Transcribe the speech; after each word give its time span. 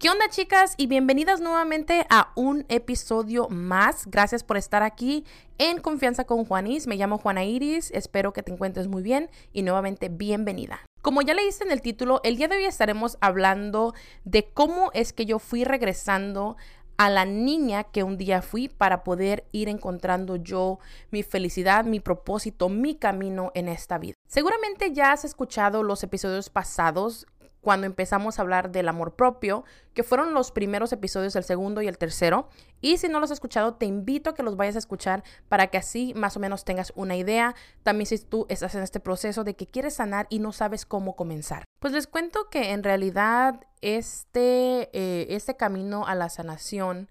¿Qué 0.00 0.08
onda 0.08 0.30
chicas? 0.30 0.72
Y 0.78 0.86
bienvenidas 0.86 1.42
nuevamente 1.42 2.06
a 2.08 2.32
un 2.34 2.64
episodio 2.70 3.50
más. 3.50 4.06
Gracias 4.06 4.42
por 4.42 4.56
estar 4.56 4.82
aquí 4.82 5.26
en 5.58 5.78
Confianza 5.78 6.24
con 6.24 6.46
Juanis. 6.46 6.86
Me 6.86 6.96
llamo 6.96 7.18
Juana 7.18 7.44
Iris, 7.44 7.90
espero 7.90 8.32
que 8.32 8.42
te 8.42 8.50
encuentres 8.50 8.88
muy 8.88 9.02
bien 9.02 9.28
y 9.52 9.60
nuevamente 9.60 10.08
bienvenida. 10.08 10.80
Como 11.02 11.20
ya 11.20 11.34
leíste 11.34 11.64
en 11.64 11.70
el 11.70 11.82
título, 11.82 12.22
el 12.24 12.38
día 12.38 12.48
de 12.48 12.56
hoy 12.56 12.64
estaremos 12.64 13.18
hablando 13.20 13.92
de 14.24 14.48
cómo 14.48 14.90
es 14.94 15.12
que 15.12 15.26
yo 15.26 15.38
fui 15.38 15.64
regresando 15.64 16.56
a 16.96 17.10
la 17.10 17.26
niña 17.26 17.84
que 17.84 18.02
un 18.02 18.16
día 18.16 18.40
fui 18.40 18.70
para 18.70 19.04
poder 19.04 19.44
ir 19.52 19.68
encontrando 19.68 20.36
yo 20.36 20.78
mi 21.10 21.22
felicidad, 21.22 21.84
mi 21.84 22.00
propósito, 22.00 22.70
mi 22.70 22.94
camino 22.94 23.52
en 23.54 23.68
esta 23.68 23.98
vida. 23.98 24.14
Seguramente 24.26 24.94
ya 24.94 25.12
has 25.12 25.26
escuchado 25.26 25.82
los 25.82 26.02
episodios 26.02 26.48
pasados 26.48 27.26
cuando 27.60 27.86
empezamos 27.86 28.38
a 28.38 28.42
hablar 28.42 28.70
del 28.70 28.88
amor 28.88 29.14
propio, 29.14 29.64
que 29.94 30.02
fueron 30.02 30.34
los 30.34 30.50
primeros 30.50 30.92
episodios, 30.92 31.36
el 31.36 31.44
segundo 31.44 31.82
y 31.82 31.88
el 31.88 31.98
tercero. 31.98 32.48
Y 32.80 32.96
si 32.96 33.08
no 33.08 33.20
los 33.20 33.30
has 33.30 33.36
escuchado, 33.36 33.74
te 33.74 33.86
invito 33.86 34.30
a 34.30 34.34
que 34.34 34.42
los 34.42 34.56
vayas 34.56 34.76
a 34.76 34.78
escuchar 34.78 35.22
para 35.48 35.66
que 35.66 35.78
así 35.78 36.14
más 36.14 36.36
o 36.36 36.40
menos 36.40 36.64
tengas 36.64 36.92
una 36.96 37.16
idea. 37.16 37.54
También 37.82 38.06
si 38.06 38.18
tú 38.18 38.46
estás 38.48 38.74
en 38.74 38.82
este 38.82 39.00
proceso 39.00 39.44
de 39.44 39.54
que 39.54 39.66
quieres 39.66 39.94
sanar 39.94 40.26
y 40.30 40.38
no 40.38 40.52
sabes 40.52 40.86
cómo 40.86 41.16
comenzar. 41.16 41.64
Pues 41.80 41.92
les 41.92 42.06
cuento 42.06 42.48
que 42.50 42.70
en 42.70 42.82
realidad 42.82 43.60
este, 43.80 44.90
eh, 44.92 45.26
este 45.30 45.56
camino 45.56 46.06
a 46.06 46.14
la 46.14 46.28
sanación, 46.28 47.10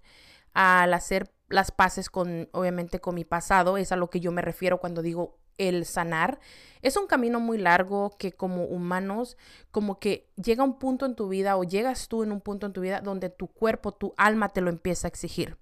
al 0.52 0.94
hacer 0.94 1.30
las 1.48 1.70
paces 1.72 2.10
con, 2.10 2.48
obviamente, 2.52 3.00
con 3.00 3.14
mi 3.14 3.24
pasado, 3.24 3.76
es 3.76 3.92
a 3.92 3.96
lo 3.96 4.10
que 4.10 4.20
yo 4.20 4.32
me 4.32 4.42
refiero 4.42 4.78
cuando 4.78 5.02
digo 5.02 5.38
el 5.60 5.84
sanar. 5.84 6.40
Es 6.82 6.96
un 6.96 7.06
camino 7.06 7.38
muy 7.40 7.58
largo 7.58 8.16
que 8.18 8.32
como 8.32 8.64
humanos, 8.64 9.36
como 9.70 9.98
que 9.98 10.28
llega 10.42 10.64
un 10.64 10.78
punto 10.78 11.04
en 11.04 11.14
tu 11.14 11.28
vida 11.28 11.56
o 11.56 11.64
llegas 11.64 12.08
tú 12.08 12.22
en 12.22 12.32
un 12.32 12.40
punto 12.40 12.66
en 12.66 12.72
tu 12.72 12.80
vida 12.80 13.00
donde 13.00 13.28
tu 13.28 13.46
cuerpo, 13.46 13.92
tu 13.92 14.14
alma 14.16 14.48
te 14.48 14.62
lo 14.62 14.70
empieza 14.70 15.06
a 15.06 15.10
exigir. 15.10 15.58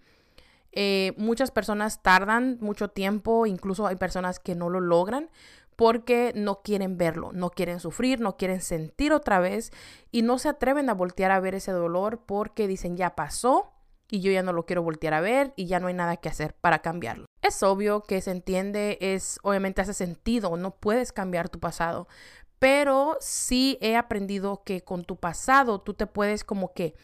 Eh, 0.72 1.14
muchas 1.16 1.50
personas 1.50 2.02
tardan 2.02 2.58
mucho 2.60 2.88
tiempo, 2.88 3.46
incluso 3.46 3.86
hay 3.86 3.96
personas 3.96 4.38
que 4.38 4.54
no 4.54 4.70
lo 4.70 4.80
logran 4.80 5.28
porque 5.74 6.32
no 6.34 6.62
quieren 6.62 6.98
verlo, 6.98 7.30
no 7.32 7.50
quieren 7.50 7.80
sufrir, 7.80 8.20
no 8.20 8.36
quieren 8.36 8.60
sentir 8.60 9.12
otra 9.12 9.40
vez 9.40 9.72
y 10.12 10.22
no 10.22 10.38
se 10.38 10.48
atreven 10.48 10.90
a 10.90 10.94
voltear 10.94 11.30
a 11.30 11.40
ver 11.40 11.54
ese 11.54 11.72
dolor 11.72 12.20
porque 12.26 12.68
dicen 12.68 12.96
ya 12.96 13.14
pasó, 13.14 13.72
y 14.10 14.20
yo 14.20 14.32
ya 14.32 14.42
no 14.42 14.52
lo 14.52 14.66
quiero 14.66 14.82
voltear 14.82 15.14
a 15.14 15.20
ver 15.20 15.52
y 15.56 15.66
ya 15.66 15.80
no 15.80 15.88
hay 15.88 15.94
nada 15.94 16.16
que 16.16 16.28
hacer 16.28 16.54
para 16.54 16.80
cambiarlo. 16.80 17.26
Es 17.42 17.62
obvio 17.62 18.02
que 18.02 18.20
se 18.20 18.30
entiende, 18.30 18.98
es 19.00 19.38
obviamente 19.42 19.82
hace 19.82 19.94
sentido, 19.94 20.56
no 20.56 20.72
puedes 20.72 21.12
cambiar 21.12 21.48
tu 21.48 21.60
pasado, 21.60 22.08
pero 22.58 23.16
sí 23.20 23.78
he 23.80 23.96
aprendido 23.96 24.62
que 24.64 24.82
con 24.82 25.04
tu 25.04 25.16
pasado 25.16 25.80
tú 25.80 25.94
te 25.94 26.06
puedes 26.06 26.44
como 26.44 26.72
que 26.72 26.94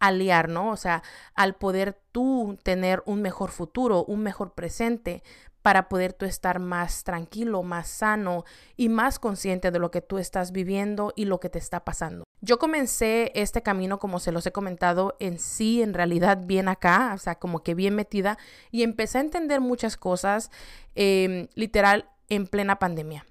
aliar, 0.00 0.48
¿no? 0.48 0.70
O 0.70 0.76
sea, 0.76 1.02
al 1.34 1.54
poder 1.54 2.00
tú 2.10 2.58
tener 2.62 3.02
un 3.06 3.22
mejor 3.22 3.50
futuro, 3.50 4.04
un 4.04 4.22
mejor 4.22 4.54
presente, 4.54 5.22
para 5.62 5.88
poder 5.88 6.12
tú 6.12 6.26
estar 6.26 6.58
más 6.58 7.04
tranquilo, 7.04 7.62
más 7.62 7.88
sano 7.88 8.44
y 8.76 8.88
más 8.88 9.18
consciente 9.18 9.70
de 9.70 9.78
lo 9.78 9.90
que 9.90 10.00
tú 10.00 10.18
estás 10.18 10.50
viviendo 10.50 11.12
y 11.14 11.24
lo 11.24 11.38
que 11.38 11.48
te 11.48 11.58
está 11.58 11.84
pasando. 11.84 12.24
Yo 12.44 12.58
comencé 12.58 13.30
este 13.34 13.62
camino, 13.62 14.00
como 14.00 14.18
se 14.18 14.32
los 14.32 14.44
he 14.46 14.52
comentado, 14.52 15.16
en 15.20 15.38
sí, 15.38 15.80
en 15.80 15.94
realidad, 15.94 16.40
bien 16.44 16.66
acá, 16.66 17.12
o 17.14 17.18
sea, 17.18 17.36
como 17.36 17.62
que 17.62 17.74
bien 17.74 17.94
metida, 17.94 18.36
y 18.72 18.82
empecé 18.82 19.18
a 19.18 19.20
entender 19.20 19.60
muchas 19.60 19.96
cosas, 19.96 20.50
em, 20.96 21.46
literal, 21.54 22.10
en 22.28 22.48
plena 22.48 22.80
pandemia. 22.80 23.24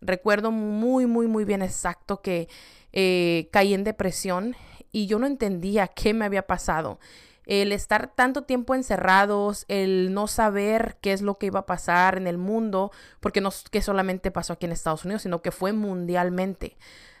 Recuerdo 0.00 0.50
muy, 0.52 1.04
muy, 1.06 1.26
muy 1.26 1.44
bien 1.44 1.60
exacto 1.60 2.22
que 2.22 2.48
eh, 2.92 3.50
caí 3.52 3.74
en 3.74 3.84
depresión 3.84 4.56
y 4.90 5.06
yo 5.06 5.18
no 5.18 5.26
entendía 5.26 5.88
qué 5.88 6.14
me 6.14 6.24
había 6.24 6.46
pasado 6.46 6.98
el 7.46 7.70
estar 7.70 8.12
tanto 8.14 8.42
tiempo 8.42 8.74
encerrados, 8.74 9.64
el 9.68 10.12
no 10.12 10.26
saber 10.26 10.98
qué 11.00 11.12
es 11.12 11.22
lo 11.22 11.38
que 11.38 11.46
iba 11.46 11.60
a 11.60 11.66
pasar 11.66 12.16
en 12.16 12.26
el 12.26 12.38
mundo, 12.38 12.90
porque 13.20 13.40
no 13.40 13.50
que 13.70 13.82
solamente 13.82 14.32
pasó 14.32 14.54
aquí 14.54 14.66
en 14.66 14.72
Estados 14.72 15.04
Unidos, 15.04 15.22
sino 15.22 15.42
que 15.42 15.52
fue 15.52 15.72
mundialmente. 15.72 16.76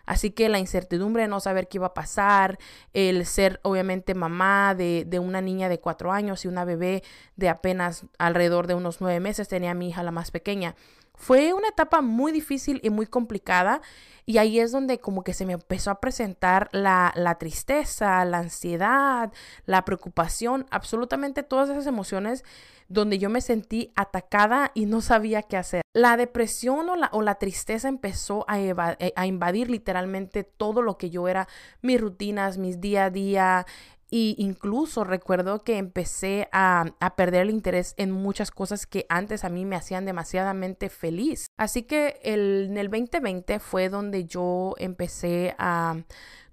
Así 0.06 0.30
que 0.30 0.48
la 0.48 0.58
incertidumbre 0.58 1.22
de 1.22 1.28
no 1.28 1.40
saber 1.40 1.68
qué 1.68 1.78
iba 1.78 1.88
a 1.88 1.94
pasar, 1.94 2.58
el 2.94 3.26
ser 3.26 3.60
obviamente 3.62 4.14
mamá 4.14 4.74
de, 4.74 5.04
de, 5.06 5.18
una 5.18 5.40
niña 5.40 5.68
de 5.68 5.80
cuatro 5.80 6.12
años 6.12 6.44
y 6.44 6.48
una 6.48 6.64
bebé 6.64 7.02
de 7.36 7.48
apenas 7.48 8.06
alrededor 8.18 8.66
de 8.66 8.74
unos 8.74 9.00
nueve 9.00 9.20
meses, 9.20 9.48
tenía 9.48 9.74
mi 9.74 9.88
hija 9.88 10.02
la 10.02 10.12
más 10.12 10.30
pequeña. 10.30 10.76
Fue 11.16 11.52
una 11.52 11.68
etapa 11.68 12.02
muy 12.02 12.30
difícil 12.30 12.80
y 12.82 12.90
muy 12.90 13.06
complicada 13.06 13.80
y 14.26 14.38
ahí 14.38 14.60
es 14.60 14.72
donde 14.72 14.98
como 14.98 15.24
que 15.24 15.34
se 15.34 15.46
me 15.46 15.54
empezó 15.54 15.90
a 15.90 16.00
presentar 16.00 16.68
la, 16.72 17.12
la 17.16 17.36
tristeza, 17.36 18.24
la 18.24 18.38
ansiedad, 18.38 19.32
la 19.64 19.84
preocupación, 19.84 20.66
absolutamente 20.70 21.42
todas 21.42 21.70
esas 21.70 21.86
emociones 21.86 22.44
donde 22.88 23.18
yo 23.18 23.30
me 23.30 23.40
sentí 23.40 23.92
atacada 23.96 24.70
y 24.74 24.86
no 24.86 25.00
sabía 25.00 25.42
qué 25.42 25.56
hacer. 25.56 25.82
La 25.92 26.16
depresión 26.16 26.88
o 26.88 26.96
la, 26.96 27.08
o 27.12 27.22
la 27.22 27.36
tristeza 27.36 27.88
empezó 27.88 28.44
a, 28.48 28.60
eh, 28.60 29.12
a, 29.16 29.26
invadir 29.26 29.70
literalmente 29.70 30.44
todo 30.44 30.82
lo 30.82 30.96
que 30.96 31.10
yo 31.10 31.26
era, 31.26 31.48
mis 31.82 32.00
rutinas, 32.00 32.58
mis 32.58 32.80
día 32.80 33.06
a 33.06 33.10
día, 33.10 33.66
y 34.10 34.36
incluso 34.38 35.02
recuerdo 35.04 35.64
que 35.64 35.78
empecé 35.78 36.48
a, 36.52 36.94
perder 37.16 37.42
el 37.42 37.50
interés 37.50 37.94
en 37.96 38.10
muchas 38.10 38.50
cosas 38.50 38.86
que 38.86 39.06
antes 39.08 39.44
a 39.44 39.48
mí 39.48 39.64
me 39.64 39.76
hacían 39.76 40.04
demasiadamente 40.04 40.90
feliz. 40.90 41.46
Así 41.56 41.82
que 41.82 42.20
el, 42.22 42.66
en 42.70 42.78
el 42.78 42.88
2020 42.88 43.58
fue 43.58 43.88
donde 43.88 44.24
yo 44.24 44.74
empecé 44.78 45.54
a 45.58 45.96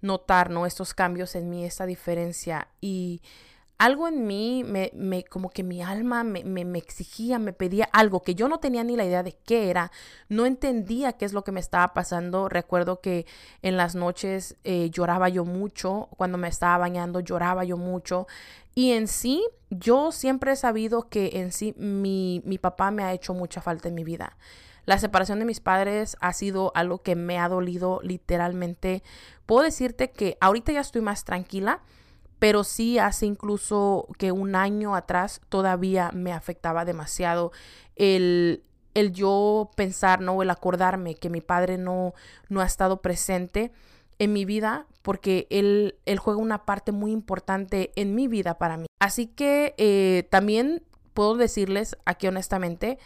notar 0.02 0.50
¿no? 0.50 0.66
estos 0.66 0.94
cambios 0.94 1.36
en 1.36 1.50
mí, 1.50 1.66
esta 1.66 1.86
diferencia. 1.86 2.70
Y 2.82 3.22
algo 3.84 4.08
en 4.08 4.26
mí, 4.26 4.64
me, 4.66 4.92
me, 4.94 5.26
como 5.26 5.50
que 5.50 5.62
mi 5.62 5.82
alma 5.82 6.24
me, 6.24 6.46
me, 6.46 6.80
exigía, 6.80 7.38
me 7.38 7.52
pedía 7.52 7.90
algo 7.92 8.22
que 8.22 8.34
yo 8.34 8.48
no 8.48 8.60
tenía 8.60 8.82
ni 8.86 8.96
la 8.96 9.04
idea 9.04 9.24
de 9.24 9.34
qué 9.34 9.70
era, 9.70 9.92
no 10.30 10.46
entendía 10.46 11.12
qué 11.12 11.26
es 11.26 11.34
lo 11.34 11.44
que 11.44 11.52
me 11.52 11.60
estaba 11.60 11.94
pasando. 11.94 12.48
Recuerdo 12.48 13.02
que 13.02 13.26
en 13.62 13.76
las 13.76 13.94
noches 13.94 14.56
eh, 14.64 14.90
lloraba 14.90 15.28
yo 15.28 15.44
mucho, 15.44 16.08
cuando 16.16 16.38
me 16.38 16.48
estaba 16.48 16.78
bañando 16.78 17.20
lloraba 17.20 17.66
yo 17.66 17.76
mucho. 17.76 18.26
Y 18.74 18.94
en 18.94 19.10
sí, 19.10 19.46
yo 19.70 20.14
siempre 20.14 20.54
he 20.54 20.56
sabido 20.56 21.10
que 21.10 21.32
en 21.34 21.52
sí 21.52 21.74
mi, 21.78 22.42
mi 22.46 22.60
papá 22.60 22.90
me 22.90 23.04
ha 23.04 23.12
hecho 23.12 23.34
mucha 23.34 23.60
falta 23.60 23.90
en 23.90 23.96
mi 23.96 24.06
vida. 24.06 24.38
La 24.86 24.98
separación 24.98 25.40
de 25.40 25.46
mis 25.46 25.60
padres 25.60 26.16
ha 26.22 26.32
sido 26.32 26.72
algo 26.74 27.02
que 27.02 27.18
me 27.18 27.38
ha 27.38 27.50
dolido 27.50 28.00
literalmente. 28.02 29.04
Puedo 29.46 29.64
decirte 29.64 30.12
que 30.12 30.38
ahorita 30.40 30.72
ya 30.72 30.80
estoy 30.80 31.02
más 31.02 31.26
tranquila 31.26 31.82
pero 32.44 32.66
sí 32.66 33.00
hace 33.00 33.26
incluso 33.26 34.10
que 34.18 34.34
un 34.34 34.58
año 34.58 34.96
atrás 34.96 35.40
todavía 35.48 36.12
me 36.14 36.34
afectaba 36.34 36.84
demasiado 36.84 37.54
el, 37.96 38.66
el 38.96 39.14
yo 39.14 39.72
pensar, 39.78 40.20
¿no? 40.20 40.42
El 40.42 40.50
acordarme 40.50 41.16
que 41.16 41.30
mi 41.30 41.40
padre 41.40 41.78
no, 41.78 42.14
no 42.50 42.60
ha 42.60 42.66
estado 42.66 43.02
presente 43.02 43.72
en 44.20 44.34
mi 44.34 44.44
vida 44.44 44.88
porque 45.04 45.48
él, 45.52 45.96
él 46.06 46.20
juega 46.20 46.42
una 46.42 46.66
parte 46.66 46.92
muy 46.92 47.14
importante 47.14 47.94
en 47.96 48.14
mi 48.14 48.28
vida 48.28 48.58
para 48.58 48.76
mí. 48.76 48.88
Así 49.00 49.28
que 49.28 49.74
eh, 49.78 50.28
también 50.30 50.84
puedo 51.14 51.36
decirles 51.36 51.96
aquí 52.04 52.28
honestamente 52.28 53.00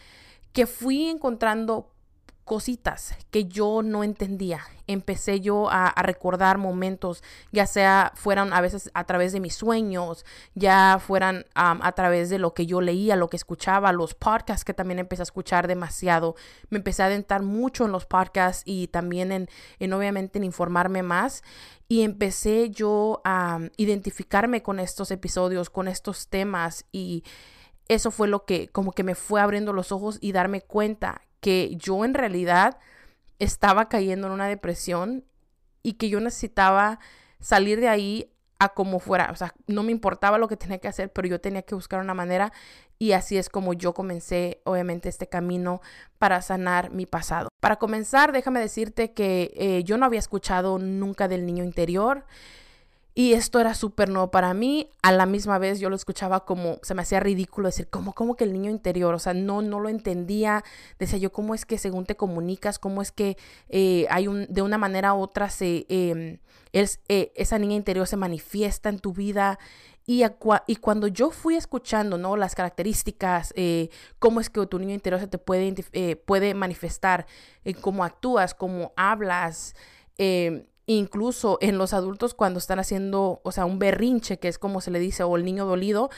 que 0.52 0.66
fui 0.66 1.09
encontrando 1.09 1.92
cositas 2.47 3.13
que 3.30 3.46
yo 3.46 3.84
no 3.84 4.03
entendía. 4.03 4.62
Empecé 4.88 5.41
yo 5.41 5.69
a, 5.69 5.94
recordar 6.02 6.58
momentos, 6.58 7.22
ya 7.52 7.68
sea 7.68 8.13
fueran 8.16 8.53
a 8.53 8.62
veces 8.62 8.90
a 8.94 9.03
través 9.03 9.34
de 9.34 9.41
mis 9.41 9.53
sueños, 9.53 10.25
ya 10.56 10.97
fueran 11.06 11.46
a 11.53 11.91
través 11.91 12.30
de 12.30 12.40
lo 12.40 12.53
que 12.53 12.66
yo 12.66 12.80
leía, 12.80 13.18
lo 13.18 13.30
que 13.30 13.35
escuchaba, 13.35 13.91
los 13.91 14.16
podcasts 14.16 14.63
que 14.63 14.74
también 14.74 14.97
empecé 14.97 15.22
a 15.22 15.30
escuchar 15.30 15.68
demasiado. 15.68 16.35
Me 16.69 16.78
empecé 16.78 17.03
a 17.03 17.08
adentrar 17.08 17.44
mucho 17.44 17.85
en 17.85 17.91
los 17.91 18.06
podcasts 18.06 18.64
y 18.66 18.88
también 18.88 19.31
en, 19.34 19.50
en 19.79 19.94
obviamente 19.94 20.40
en 20.40 20.46
informarme 20.46 21.03
más. 21.03 21.44
Y 21.90 22.03
empecé 22.03 22.69
yo 22.69 23.22
a 23.25 23.59
identificarme 23.76 24.64
con 24.64 24.79
estos 24.79 25.11
episodios, 25.11 25.70
con 25.70 25.90
estos 25.90 26.29
temas 26.29 26.85
y 26.94 27.23
eso 27.90 28.11
fue 28.11 28.28
lo 28.28 28.46
que 28.46 28.70
como 28.70 28.91
que 28.91 29.03
me 29.03 29.16
fue 29.16 29.41
abriendo 29.41 29.73
los 29.73 29.91
ojos 29.91 30.17
y 30.22 30.32
darme 30.32 30.61
cuenta 30.61 31.22
que 31.39 31.75
yo 31.75 32.03
en 32.05 32.13
realidad 32.13 32.78
estaba 33.39 33.89
cayendo 33.89 34.28
en 34.28 34.34
una 34.34 34.47
depresión 34.47 35.25
y 35.84 35.93
que 35.93 36.09
yo 36.09 36.19
necesitaba 36.19 36.99
salir 37.39 37.79
de 37.79 37.89
ahí 37.89 38.34
a 38.59 38.69
como 38.69 38.99
fuera. 38.99 39.29
O 39.31 39.35
sea, 39.35 39.53
no 39.67 39.84
me 39.84 39.91
importaba 39.91 40.37
lo 40.37 40.47
que 40.47 40.57
tenía 40.57 40.79
que 40.79 40.87
hacer, 40.87 41.11
pero 41.11 41.28
yo 41.28 41.39
tenía 41.39 41.61
que 41.61 41.75
buscar 41.75 41.99
una 41.99 42.13
manera 42.13 42.51
y 42.99 43.11
así 43.11 43.37
es 43.37 43.49
como 43.49 43.73
yo 43.73 43.93
comencé, 43.93 44.61
obviamente, 44.63 45.09
este 45.09 45.28
camino 45.28 45.81
para 46.17 46.41
sanar 46.41 46.91
mi 46.91 47.05
pasado. 47.05 47.49
Para 47.61 47.78
comenzar, 47.78 48.31
déjame 48.31 48.59
decirte 48.59 49.13
que 49.13 49.53
eh, 49.55 49.84
yo 49.84 49.97
no 49.97 50.05
había 50.05 50.19
escuchado 50.19 50.79
nunca 50.79 51.28
del 51.28 51.45
niño 51.45 51.63
interior. 51.63 52.25
Y 53.17 53.34
esto 53.34 53.59
era 53.59 53.73
súper 53.73 54.09
nuevo 54.09 54.29
para 54.29 54.53
mí. 54.53 54.91
A 55.02 55.11
la 55.11 55.25
misma 55.25 55.58
vez 55.58 55.79
yo 55.79 55.90
lo 55.90 55.96
escuchaba 55.96 56.46
como, 56.46 56.78
se 56.84 56.93
me 56.93 57.02
hacía 57.02 57.19
ridículo 57.19 57.67
decir, 57.67 57.87
¿cómo, 57.90 58.14
cómo 58.14 58.35
que 58.35 58.43
el 58.43 58.53
niño 58.53 58.69
interior? 58.69 59.16
O 59.16 59.17
sea, 59.17 59.34
no, 59.34 59.64
no 59.64 59.79
lo 59.79 59.90
entendía. 59.90 60.64
Decía 60.99 61.17
yo, 61.17 61.31
¿cómo 61.31 61.55
es 61.55 61.66
que 61.66 61.79
según 61.79 62.05
te 62.05 62.16
comunicas, 62.16 62.78
cómo 62.78 63.02
es 63.02 63.11
que 63.11 63.35
eh, 63.69 64.05
hay 64.11 64.28
un, 64.28 64.46
de 64.49 64.61
una 64.61 64.78
manera 64.78 65.16
u 65.16 65.22
otra 65.22 65.49
se, 65.49 65.87
em, 65.90 66.37
eh, 66.73 67.31
esa 67.35 67.58
niña 67.58 67.73
interior 67.73 68.05
se 68.05 68.17
manifiesta 68.17 68.90
en 68.90 68.99
tu 68.99 69.14
vida? 69.14 69.58
Y, 70.05 70.23
y, 70.67 70.75
cuando 70.75 71.08
yo 71.08 71.31
fui 71.31 71.55
escuchando, 71.55 72.20
¿no? 72.20 72.37
Las 72.37 72.53
características, 72.53 73.52
eh, 73.55 73.90
cómo 74.20 74.41
es 74.41 74.52
que 74.52 74.63
tu 74.67 74.78
niño 74.78 74.93
interior 74.93 75.20
se 75.20 75.28
te 75.28 75.40
puede, 75.40 75.73
puede 76.17 76.53
manifestar, 76.53 77.25
cómo 77.81 78.03
actúas, 78.03 78.53
cómo 78.53 78.93
hablas, 78.96 79.73
em, 80.20 80.66
incluso 80.87 81.57
en 81.61 81.78
los 81.78 81.93
adultos 81.93 82.34
cuando 82.34 82.57
están 82.57 82.79
haciendo, 82.79 83.41
o 83.43 83.51
sea, 83.51 83.66
un 83.66 83.78
berrinche, 83.78 84.39
que 84.39 84.47
es 84.47 84.57
como 84.57 84.81
se 84.81 84.89
le 84.89 84.99
dice, 84.99 85.23
o 85.23 85.35
el 85.35 85.45
niño 85.45 85.66
dolido, 85.66 86.09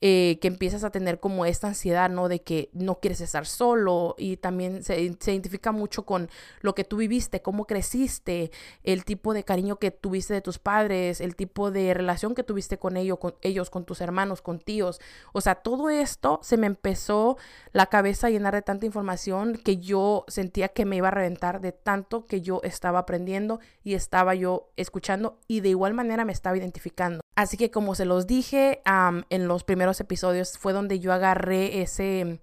eh, 0.00 0.38
que 0.40 0.46
empiezas 0.46 0.84
a 0.84 0.90
tener 0.90 1.18
como 1.18 1.44
esta 1.44 1.66
ansiedad, 1.66 2.08
¿no? 2.08 2.28
De 2.28 2.40
que 2.40 2.70
no 2.72 3.00
quieres 3.00 3.20
estar 3.20 3.46
solo 3.46 4.14
y 4.16 4.36
también 4.36 4.84
se, 4.84 5.00
identifica 5.00 5.72
mucho 5.72 6.06
con 6.06 6.30
lo 6.60 6.76
que 6.76 6.84
tú 6.84 6.98
viviste, 6.98 7.42
cómo 7.42 7.66
creciste, 7.66 8.52
el 8.84 9.04
tipo 9.04 9.34
de 9.34 9.42
cariño 9.42 9.80
que 9.80 9.90
tuviste 9.90 10.34
de 10.34 10.40
tus 10.40 10.60
padres, 10.60 11.20
el 11.20 11.34
tipo 11.34 11.72
de 11.72 11.94
relación 11.94 12.36
que 12.36 12.44
tuviste 12.44 12.78
con 12.78 12.96
ellos, 12.96 13.18
con 13.18 13.34
ellos, 13.42 13.70
con 13.70 13.84
tus 13.84 14.00
hermanos, 14.00 14.40
con 14.40 14.60
tíos. 14.60 15.00
O 15.32 15.40
sea, 15.40 15.56
todo 15.56 15.90
esto 15.90 16.38
se 16.44 16.56
me 16.56 16.68
empezó 16.68 17.36
la 17.72 17.86
cabeza 17.86 18.28
a 18.28 18.30
llenar 18.30 18.54
de 18.54 18.62
tanta 18.62 18.86
información 18.86 19.56
que 19.56 19.78
yo 19.78 20.24
sentía 20.28 20.68
que 20.68 20.84
me 20.84 20.94
iba 20.94 21.08
a 21.08 21.12
reventar 21.12 21.60
de 21.60 21.72
tanto 21.72 22.24
que 22.26 22.40
yo 22.40 22.60
estaba 22.62 23.00
aprendiendo 23.00 23.58
y 23.82 23.94
estaba 23.94 24.36
yo 24.36 24.70
escuchando 24.76 25.40
y 25.48 25.60
de 25.60 25.70
igual 25.70 25.94
manera 25.94 26.24
me 26.24 26.32
estaba 26.32 26.56
identificando. 26.56 27.20
Así 27.34 27.56
que 27.56 27.70
como 27.70 27.94
se 27.94 28.04
los 28.04 28.26
dije 28.26 28.82
en 29.30 29.46
los 29.46 29.62
primeros 29.62 29.87
episodios, 30.00 30.58
fue 30.58 30.72
donde 30.72 31.00
yo 31.00 31.12
agarré 31.12 31.82
ese, 31.82 32.40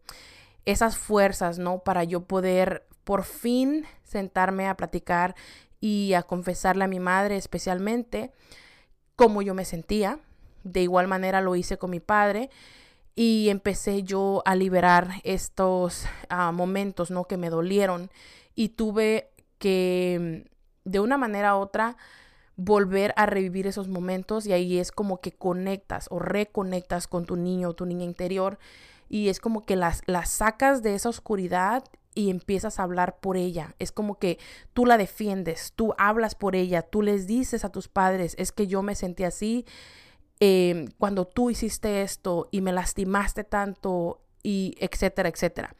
esas 0.66 0.98
fuerzas, 0.98 1.60
¿no? 1.60 1.80
Para 1.80 2.04
yo 2.04 2.22
poder 2.22 2.86
por 3.04 3.24
fin 3.24 3.86
sentarme 4.04 4.68
a 4.68 4.76
platicar 4.76 5.36
y 5.80 6.14
a 6.14 6.24
confesarle 6.24 6.84
a 6.84 6.88
mi 6.88 7.00
madre 7.00 7.38
especialmente 7.38 8.32
cómo 9.16 9.42
yo 9.42 9.54
me 9.54 9.66
sentía. 9.66 10.20
De 10.64 10.82
igual 10.82 11.08
manera 11.08 11.42
lo 11.42 11.56
hice 11.56 11.78
con 11.78 11.92
mi 11.92 12.00
padre 12.00 12.50
y 13.16 13.50
empecé 13.50 14.04
yo 14.04 14.42
a 14.46 14.56
liberar 14.56 15.22
estos 15.24 16.06
ah, 16.30 16.52
momentos, 16.52 17.12
¿no? 17.12 17.26
Que 17.26 17.38
me 17.38 17.50
dolieron 17.50 18.10
y 18.56 18.70
tuve 18.70 19.30
que 19.60 20.50
de 20.84 21.00
una 21.00 21.18
manera 21.18 21.56
u 21.56 21.60
otra 21.60 21.98
volver 22.58 23.14
a 23.18 23.26
revivir 23.26 23.68
esos 23.68 23.88
momentos 23.88 24.46
y 24.46 24.54
ahí 24.54 24.80
es 24.80 24.92
como 24.92 25.20
que 25.20 25.32
conectas 25.32 26.08
o 26.10 26.20
reconectas 26.20 27.08
con 27.08 27.26
tu 27.26 27.36
niño 27.36 27.70
o 27.70 27.74
tu 27.74 27.86
niña 27.86 28.06
interior 28.06 28.58
y 29.10 29.30
es 29.30 29.40
como 29.40 29.66
que 29.66 29.76
las, 29.76 30.02
las 30.06 30.30
sacas 30.30 30.82
de 30.82 30.96
esa 30.96 31.10
oscuridad 31.10 31.84
y 32.16 32.30
empiezas 32.30 32.80
a 32.80 32.84
hablar 32.84 33.20
por 33.20 33.36
ella. 33.36 33.76
Es 33.78 33.92
como 33.92 34.18
que 34.18 34.40
tú 34.74 34.86
la 34.86 34.98
defiendes, 34.98 35.74
tú 35.76 35.94
hablas 35.98 36.34
por 36.34 36.56
ella, 36.56 36.82
tú 36.82 37.02
les 37.02 37.28
dices 37.28 37.66
a 37.66 37.70
tus 37.70 37.90
padres, 37.90 38.36
es 38.40 38.52
que 38.52 38.68
yo 38.68 38.82
me 38.82 38.96
sentí 38.96 39.26
así 39.26 39.66
em, 40.40 40.88
cuando 40.98 41.26
tú 41.26 41.50
hiciste 41.50 42.02
esto 42.02 42.48
y 42.52 42.62
me 42.62 42.72
lastimaste 42.72 43.44
tanto 43.44 44.22
y 44.42 44.76
etcétera, 44.80 45.30
etcétera. 45.30 45.76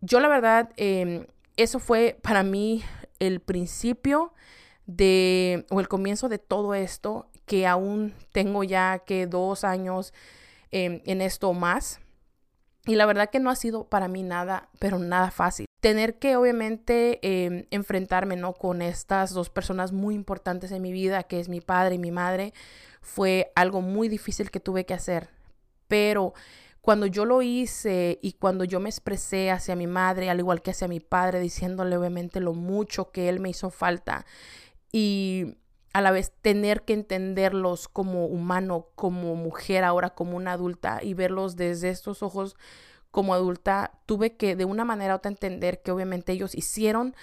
Yo 0.00 0.20
la 0.20 0.28
verdad, 0.28 0.70
em, 0.76 1.26
eso 1.56 1.78
fue 1.78 2.18
para 2.20 2.42
mí 2.42 2.82
el 3.20 3.40
principio 3.40 4.32
de, 4.86 5.66
o 5.70 5.80
el 5.80 5.88
comienzo 5.88 6.28
de 6.28 6.38
todo 6.38 6.74
esto, 6.74 7.28
que 7.46 7.66
aún 7.66 8.14
tengo 8.32 8.64
ya 8.64 9.00
que 9.00 9.26
dos 9.26 9.64
años 9.64 10.12
em, 10.70 11.00
en 11.04 11.20
esto 11.20 11.52
más. 11.52 12.00
Y 12.86 12.96
la 12.96 13.06
verdad 13.06 13.30
que 13.30 13.40
no 13.40 13.50
ha 13.50 13.56
sido 13.56 13.88
para 13.88 14.08
mí 14.08 14.22
nada, 14.22 14.68
pero 14.78 14.98
nada 14.98 15.30
fácil. 15.30 15.66
Tener 15.80 16.18
que 16.18 16.36
obviamente 16.36 17.18
em, 17.22 17.66
enfrentarme 17.70 18.36
¿no? 18.36 18.54
con 18.54 18.82
estas 18.82 19.32
dos 19.32 19.50
personas 19.50 19.92
muy 19.92 20.14
importantes 20.14 20.70
en 20.70 20.82
mi 20.82 20.92
vida, 20.92 21.22
que 21.22 21.40
es 21.40 21.48
mi 21.48 21.60
padre 21.60 21.96
y 21.96 21.98
mi 21.98 22.10
madre, 22.10 22.52
fue 23.00 23.52
algo 23.54 23.80
muy 23.80 24.08
difícil 24.08 24.50
que 24.50 24.60
tuve 24.60 24.84
que 24.84 24.94
hacer. 24.94 25.30
Pero 25.88 26.34
cuando 26.80 27.06
yo 27.06 27.24
lo 27.24 27.40
hice 27.40 28.18
y 28.20 28.32
cuando 28.32 28.64
yo 28.64 28.80
me 28.80 28.90
expresé 28.90 29.50
hacia 29.50 29.76
mi 29.76 29.86
madre, 29.86 30.28
al 30.28 30.38
igual 30.38 30.60
que 30.60 30.70
hacia 30.70 30.88
mi 30.88 31.00
padre, 31.00 31.40
diciéndole 31.40 31.96
obviamente 31.96 32.40
lo 32.40 32.52
mucho 32.52 33.10
que 33.10 33.30
él 33.30 33.40
me 33.40 33.48
hizo 33.48 33.70
falta, 33.70 34.26
y 34.96 35.56
a 35.92 36.00
la 36.00 36.12
vez 36.12 36.32
tener 36.40 36.82
que 36.82 36.92
entenderlos 36.92 37.88
como 37.88 38.26
humano, 38.26 38.90
como 38.94 39.34
mujer, 39.34 39.82
ahora 39.82 40.10
como 40.10 40.36
una 40.36 40.52
adulta 40.52 41.00
y 41.02 41.14
verlos 41.14 41.56
desde 41.56 41.90
estos 41.90 42.22
ojos 42.22 42.54
como 43.10 43.34
adulta, 43.34 43.98
tuve 44.06 44.36
que 44.36 44.54
de 44.54 44.64
una 44.64 44.84
manera 44.84 45.14
u 45.14 45.16
otra 45.16 45.32
entender 45.32 45.82
que 45.82 45.90
obviamente 45.90 46.30
ellos 46.30 46.54
hicieron 46.54 47.16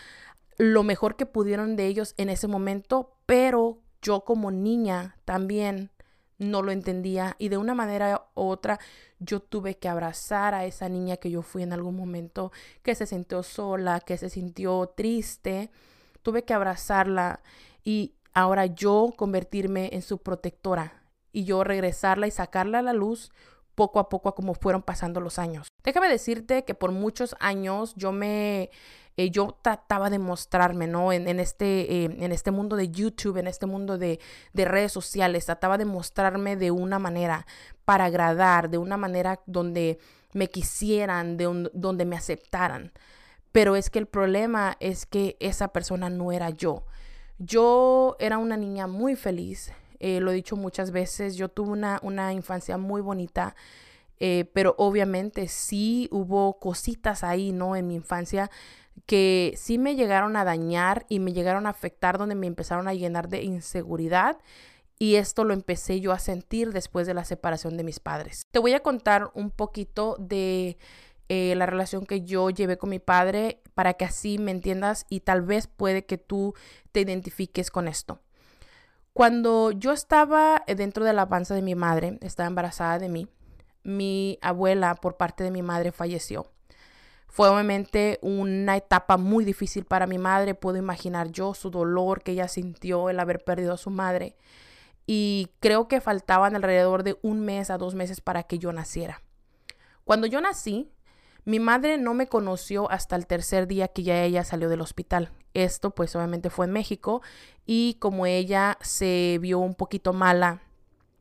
lo 0.58 0.84
mejor 0.84 1.16
que 1.16 1.26
pudieron 1.26 1.78
de 1.78 1.88
ellos 1.88 2.14
en 2.18 2.28
ese 2.28 2.50
momento, 2.50 3.16
pero 3.26 3.80
yo 4.02 4.26
como 4.26 4.52
niña 4.52 5.16
también 5.24 5.92
no 6.40 6.64
lo 6.64 6.74
entendía 6.74 7.38
y 7.40 7.48
de 7.48 7.58
una 7.58 7.74
manera 7.74 8.26
u 8.36 8.42
otra 8.42 8.82
yo 9.20 9.40
tuve 9.40 9.78
que 9.78 9.88
abrazar 9.88 10.56
a 10.56 10.66
esa 10.66 10.90
niña 10.90 11.16
que 11.16 11.32
yo 11.32 11.42
fui 11.42 11.64
en 11.64 11.72
algún 11.72 11.96
momento, 11.96 12.52
que 12.84 12.96
se 12.96 13.06
sintió 13.06 13.44
sola, 13.44 14.02
que 14.02 14.18
se 14.18 14.30
sintió 14.30 14.92
triste 14.94 15.72
tuve 16.22 16.44
que 16.44 16.54
abrazarla 16.54 17.42
y 17.84 18.14
ahora 18.34 18.66
yo 18.66 19.14
convertirme 19.16 19.90
en 19.94 20.02
su 20.02 20.20
protectora 20.20 21.04
y 21.32 21.44
yo 21.44 21.64
regresarla 21.64 22.28
y 22.28 22.32
sacarla 22.32 22.80
a 22.80 22.84
la 22.84 22.94
luz 22.94 23.32
poco 23.76 24.00
a 24.00 24.10
poco 24.10 24.30
a 24.30 24.36
como 24.36 24.54
fueron 24.54 24.82
pasando 24.82 25.22
los 25.22 25.40
años. 25.40 25.68
Déjame 25.84 26.10
decirte 26.10 26.64
que 26.64 26.76
por 26.76 26.92
muchos 26.92 27.36
años 27.40 27.94
yo 27.96 28.12
me 28.12 28.70
eh, 29.18 29.30
yo 29.30 29.58
trataba 29.62 30.10
de 30.10 30.20
mostrarme, 30.20 30.88
¿no? 30.88 31.12
En, 31.12 31.40
este, 31.40 32.04
eh, 32.04 32.06
en 32.06 32.32
este 32.32 32.52
mundo 32.52 32.76
de 32.78 32.90
YouTube, 32.90 33.38
en 33.38 33.48
este 33.48 33.66
mundo 33.66 33.98
de, 33.98 34.20
de, 34.54 34.66
redes 34.66 34.94
sociales, 34.94 35.46
trataba 35.46 35.78
de 35.78 35.86
mostrarme 35.86 36.56
de 36.56 36.72
una 36.72 36.98
manera 36.98 37.46
para 37.84 38.06
agradar, 38.06 38.70
de 38.70 38.78
una 38.78 38.96
manera 38.96 39.42
donde 39.46 40.00
me 40.34 40.48
quisieran, 40.48 41.36
de 41.36 41.70
donde 41.74 42.06
me 42.06 42.16
aceptaran. 42.16 42.94
Pero 43.52 43.76
es 43.76 43.90
que 43.90 44.00
el 44.00 44.08
problema 44.08 44.78
es 44.80 45.06
que 45.06 45.38
esa 45.40 45.70
persona 45.70 46.10
no 46.10 46.32
era 46.32 46.50
yo. 46.50 46.86
Yo 47.38 48.16
era 48.20 48.38
una 48.38 48.56
niña 48.58 48.88
muy 48.88 49.16
feliz, 49.16 49.74
eh, 50.00 50.20
lo 50.20 50.32
he 50.32 50.36
dicho 50.36 50.56
muchas 50.56 50.92
veces, 50.92 51.36
yo 51.36 51.50
tuve 51.50 51.72
una, 51.72 52.00
una 52.02 52.34
infancia 52.34 52.78
muy 52.78 53.02
bonita, 53.02 53.56
eh, 54.20 54.46
pero 54.54 54.76
obviamente 54.78 55.48
sí 55.48 56.08
hubo 56.12 56.60
cositas 56.60 57.24
ahí, 57.24 57.52
¿no? 57.52 57.76
En 57.76 57.88
mi 57.88 57.96
infancia 57.96 58.50
que 59.06 59.54
sí 59.58 59.78
me 59.78 59.96
llegaron 59.96 60.36
a 60.36 60.44
dañar 60.44 61.06
y 61.10 61.20
me 61.20 61.34
llegaron 61.34 61.66
a 61.66 61.70
afectar, 61.70 62.18
donde 62.18 62.36
me 62.36 62.48
empezaron 62.48 62.88
a 62.88 62.94
llenar 62.94 63.30
de 63.30 63.44
inseguridad. 63.44 64.38
Y 65.00 65.16
esto 65.16 65.44
lo 65.44 65.54
empecé 65.54 66.00
yo 66.00 66.12
a 66.12 66.20
sentir 66.20 66.72
después 66.72 67.08
de 67.08 67.16
la 67.16 67.26
separación 67.26 67.76
de 67.76 67.84
mis 67.84 68.00
padres. 68.00 68.46
Te 68.52 68.60
voy 68.60 68.74
a 68.74 68.82
contar 68.82 69.32
un 69.34 69.50
poquito 69.50 70.16
de 70.20 70.78
eh, 71.34 71.56
la 71.56 71.66
relación 71.66 72.06
que 72.06 72.26
yo 72.26 72.50
llevé 72.50 72.78
con 72.78 72.90
mi 72.90 73.00
padre 73.00 73.62
para 73.74 73.94
que 73.94 74.04
así 74.04 74.38
me 74.38 74.52
entiendas 74.52 75.06
y 75.08 75.22
tal 75.22 75.42
vez 75.42 75.66
puede 75.66 76.06
que 76.06 76.18
tú 76.18 76.56
te 76.92 77.00
identifiques 77.00 77.72
con 77.72 77.88
esto. 77.88 78.20
Cuando 79.14 79.72
yo 79.72 79.94
estaba 79.94 80.62
dentro 80.68 81.06
de 81.06 81.14
la 81.14 81.30
panza 81.30 81.56
de 81.56 81.62
mi 81.62 81.74
madre, 81.74 82.18
estaba 82.20 82.48
embarazada 82.48 83.00
de 83.00 83.08
mí, 83.08 83.30
mi 83.82 84.40
abuela 84.42 84.94
por 84.96 85.16
parte 85.16 85.46
de 85.46 85.52
mi 85.52 85.62
madre 85.62 85.94
falleció. 85.94 86.52
Fue 87.30 87.48
obviamente 87.48 88.20
una 88.22 88.76
etapa 88.76 89.16
muy 89.16 89.46
difícil 89.46 89.86
para 89.86 90.08
mi 90.08 90.18
madre. 90.18 90.54
Puedo 90.54 90.76
imaginar 90.76 91.32
yo 91.32 91.54
su 91.54 91.72
dolor 91.72 92.24
que 92.24 92.34
ella 92.34 92.50
sintió 92.50 93.10
el 93.10 93.18
haber 93.22 93.42
perdido 93.42 93.72
a 93.72 93.78
su 93.78 93.90
madre. 93.90 94.36
Y 95.08 95.48
creo 95.62 95.88
que 95.88 96.02
faltaban 96.02 96.58
alrededor 96.58 97.04
de 97.04 97.18
un 97.22 97.40
mes 97.40 97.70
a 97.70 97.78
dos 97.78 97.96
meses 97.96 98.20
para 98.20 98.44
que 98.44 98.60
yo 98.60 98.74
naciera. 98.74 99.22
Cuando 100.04 100.28
yo 100.28 100.42
nací, 100.42 100.92
mi 101.46 101.60
madre 101.60 101.98
no 101.98 102.14
me 102.14 102.28
conoció 102.28 102.90
hasta 102.92 103.16
el 103.16 103.28
tercer 103.28 103.68
día 103.68 103.88
que 103.88 104.04
ya 104.04 104.24
ella 104.24 104.44
salió 104.44 104.70
del 104.70 104.82
hospital. 104.82 105.32
Esto 105.54 105.92
pues 105.92 106.16
obviamente 106.16 106.50
fue 106.50 106.66
en 106.66 106.72
México 106.72 107.22
y 107.66 107.96
como 108.00 108.26
ella 108.26 108.78
se 108.82 109.38
vio 109.42 109.60
un 109.60 109.76
poquito 109.76 110.14
mala 110.14 110.62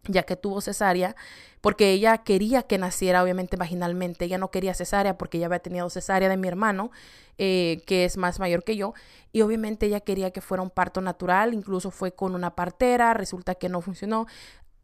ya 0.04 0.22
que 0.22 0.36
tuvo 0.36 0.60
cesárea, 0.60 1.14
porque 1.60 1.90
ella 1.90 2.18
quería 2.18 2.62
que 2.62 2.78
naciera 2.78 3.22
obviamente 3.22 3.56
vaginalmente, 3.56 4.24
ella 4.24 4.38
no 4.38 4.50
quería 4.50 4.74
cesárea 4.74 5.18
porque 5.18 5.38
ella 5.38 5.46
había 5.46 5.58
tenido 5.58 5.90
cesárea 5.90 6.28
de 6.28 6.36
mi 6.36 6.48
hermano, 6.48 6.90
eh, 7.38 7.82
que 7.86 8.04
es 8.04 8.16
más 8.16 8.40
mayor 8.40 8.64
que 8.64 8.76
yo, 8.76 8.94
y 9.32 9.42
obviamente 9.42 9.86
ella 9.86 10.00
quería 10.00 10.30
que 10.30 10.40
fuera 10.40 10.62
un 10.62 10.70
parto 10.70 11.00
natural, 11.00 11.54
incluso 11.54 11.90
fue 11.90 12.12
con 12.12 12.34
una 12.34 12.54
partera, 12.54 13.14
resulta 13.14 13.54
que 13.54 13.68
no 13.68 13.80
funcionó, 13.80 14.26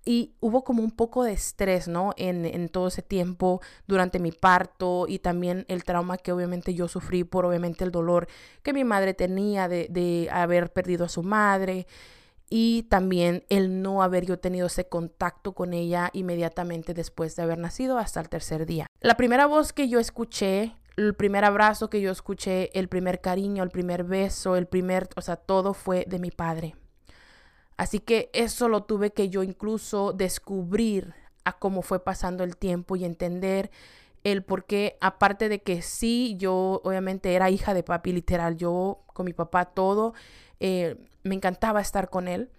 y 0.08 0.36
hubo 0.38 0.62
como 0.62 0.82
un 0.82 0.92
poco 0.92 1.24
de 1.24 1.32
estrés, 1.32 1.88
¿no? 1.88 2.12
En, 2.16 2.68
todo 2.68 2.86
ese 2.86 3.02
tiempo 3.02 3.60
durante 3.88 4.20
mi 4.20 4.30
parto 4.30 5.06
y 5.08 5.18
también 5.18 5.66
el 5.68 5.82
trauma 5.82 6.16
que 6.16 6.32
obviamente 6.32 6.74
yo 6.74 6.86
sufrí 6.86 7.24
por 7.24 7.44
obviamente 7.44 7.84
el 7.84 7.90
dolor 7.90 8.28
que 8.62 8.72
mi 8.72 8.84
madre 8.84 9.14
tenía 9.14 9.68
de, 9.68 9.88
de 9.90 10.28
haber 10.30 10.72
perdido 10.72 11.04
a 11.04 11.08
su 11.08 11.22
madre. 11.22 11.86
y 12.48 12.84
también 12.84 13.42
el 13.48 13.82
no 13.82 14.04
haber 14.04 14.24
yo 14.24 14.38
tenido 14.38 14.68
ese 14.68 14.88
contacto 14.88 15.52
con 15.52 15.74
ella 15.74 16.10
inmediatamente 16.12 16.94
después 16.94 17.34
de 17.34 17.42
haber 17.42 17.58
nacido 17.58 17.98
hasta 17.98 18.20
el 18.20 18.28
tercer 18.28 18.66
día. 18.66 18.86
La 19.00 19.16
primera 19.16 19.46
voz 19.46 19.72
que 19.72 19.88
yo 19.88 19.98
escuché, 19.98 20.76
el 20.96 21.14
primer 21.14 21.44
abrazo 21.44 21.90
que 21.90 22.00
yo 22.00 22.12
escuché, 22.12 22.70
el 22.78 22.86
primer 22.86 23.20
cariño, 23.20 23.64
el 23.64 23.70
primer 23.70 24.04
beso, 24.04 24.54
el 24.54 24.66
primer, 24.66 25.08
o 25.16 25.22
sea, 25.22 25.34
todo 25.34 25.74
fue 25.74 26.04
de 26.06 26.20
mi 26.20 26.30
padre. 26.30 26.76
Así 27.76 28.00
que 28.00 28.30
eso 28.32 28.68
lo 28.68 28.84
tuve 28.84 29.12
que 29.12 29.28
yo 29.28 29.42
incluso 29.42 30.12
descubrir 30.12 31.14
a 31.44 31.52
cómo 31.52 31.82
fue 31.82 32.02
pasando 32.02 32.42
el 32.42 32.56
tiempo 32.56 32.96
y 32.96 33.04
entender 33.04 33.70
el 34.24 34.42
por 34.42 34.64
qué, 34.64 34.96
aparte 35.00 35.48
de 35.48 35.62
que 35.62 35.82
sí, 35.82 36.34
yo 36.38 36.80
obviamente 36.82 37.34
era 37.34 37.50
hija 37.50 37.74
de 37.74 37.84
papi, 37.84 38.12
literal, 38.12 38.56
yo 38.56 39.04
con 39.06 39.24
mi 39.24 39.32
papá 39.32 39.66
todo, 39.66 40.14
eh, 40.58 40.96
me 41.22 41.36
encantaba 41.36 41.80
estar 41.80 42.10
con 42.10 42.26
él, 42.26 42.50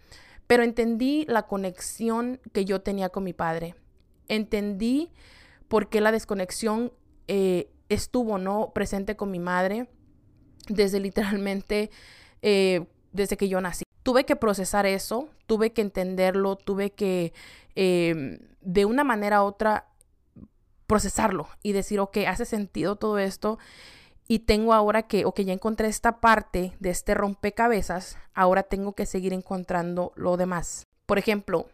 pero 0.45 0.63
entendí 0.63 1.25
la 1.27 1.43
conexión 1.43 2.39
que 2.53 2.63
yo 2.63 2.81
tenía 2.81 3.09
con 3.09 3.25
mi 3.25 3.33
padre. 3.33 3.75
Entendí 4.29 5.11
por 5.67 5.89
qué 5.89 5.99
la 5.99 6.13
desconexión 6.13 6.93
eh, 7.27 7.69
estuvo 7.89 8.37
no 8.37 8.71
presente 8.73 9.17
con 9.17 9.29
mi 9.31 9.39
madre 9.39 9.89
desde 10.69 10.99
literalmente 11.01 11.91
eh, 12.41 12.85
desde 13.11 13.35
que 13.35 13.49
yo 13.49 13.59
nací. 13.59 13.86
Tuve 14.07 14.23
que 14.23 14.37
procesar 14.37 14.85
eso, 14.85 15.27
tuve 15.47 15.73
que 15.73 15.81
entenderlo, 15.81 16.55
tuve 16.55 16.91
que 16.91 17.33
em, 17.75 18.39
de 18.61 18.85
una 18.85 19.03
manera 19.03 19.43
u 19.43 19.47
otra 19.47 19.89
procesarlo 20.85 21.49
y 21.61 21.73
decir, 21.73 21.99
ok, 21.99 22.19
hace 22.25 22.45
sentido 22.45 22.95
todo 22.95 23.17
esto 23.19 23.59
y 24.25 24.39
tengo 24.39 24.73
ahora 24.73 25.03
que, 25.09 25.25
o 25.25 25.33
que 25.33 25.43
ya 25.43 25.51
encontré 25.51 25.89
esta 25.89 26.21
parte 26.21 26.71
de 26.79 26.89
este 26.89 27.15
rompecabezas, 27.15 28.17
ahora 28.33 28.63
tengo 28.63 28.93
que 28.93 29.05
seguir 29.05 29.33
encontrando 29.33 30.13
lo 30.15 30.37
demás. 30.37 30.83
Por 31.05 31.17
ejemplo, 31.17 31.67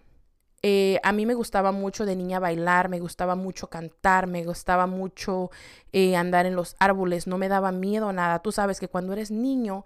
eh, 0.63 0.99
a 1.03 1.11
mí 1.11 1.27
me 1.27 1.35
gustaba 1.35 1.71
mucho 1.71 2.03
de 2.03 2.15
niña 2.15 2.39
bailar, 2.39 2.89
me 2.89 2.99
gustaba 2.99 3.35
mucho 3.35 3.67
cantar, 3.69 4.25
me 4.25 4.43
gustaba 4.43 4.87
mucho 4.87 5.51
eh, 5.91 6.15
andar 6.15 6.47
en 6.47 6.55
los 6.55 6.75
árboles, 6.79 7.27
no 7.27 7.37
me 7.37 7.47
daba 7.47 7.71
miedo 7.71 8.11
nada. 8.11 8.39
Tú 8.39 8.51
sabes 8.51 8.79
que 8.79 8.87
cuando 8.87 9.13
eres 9.13 9.29
niño, 9.29 9.85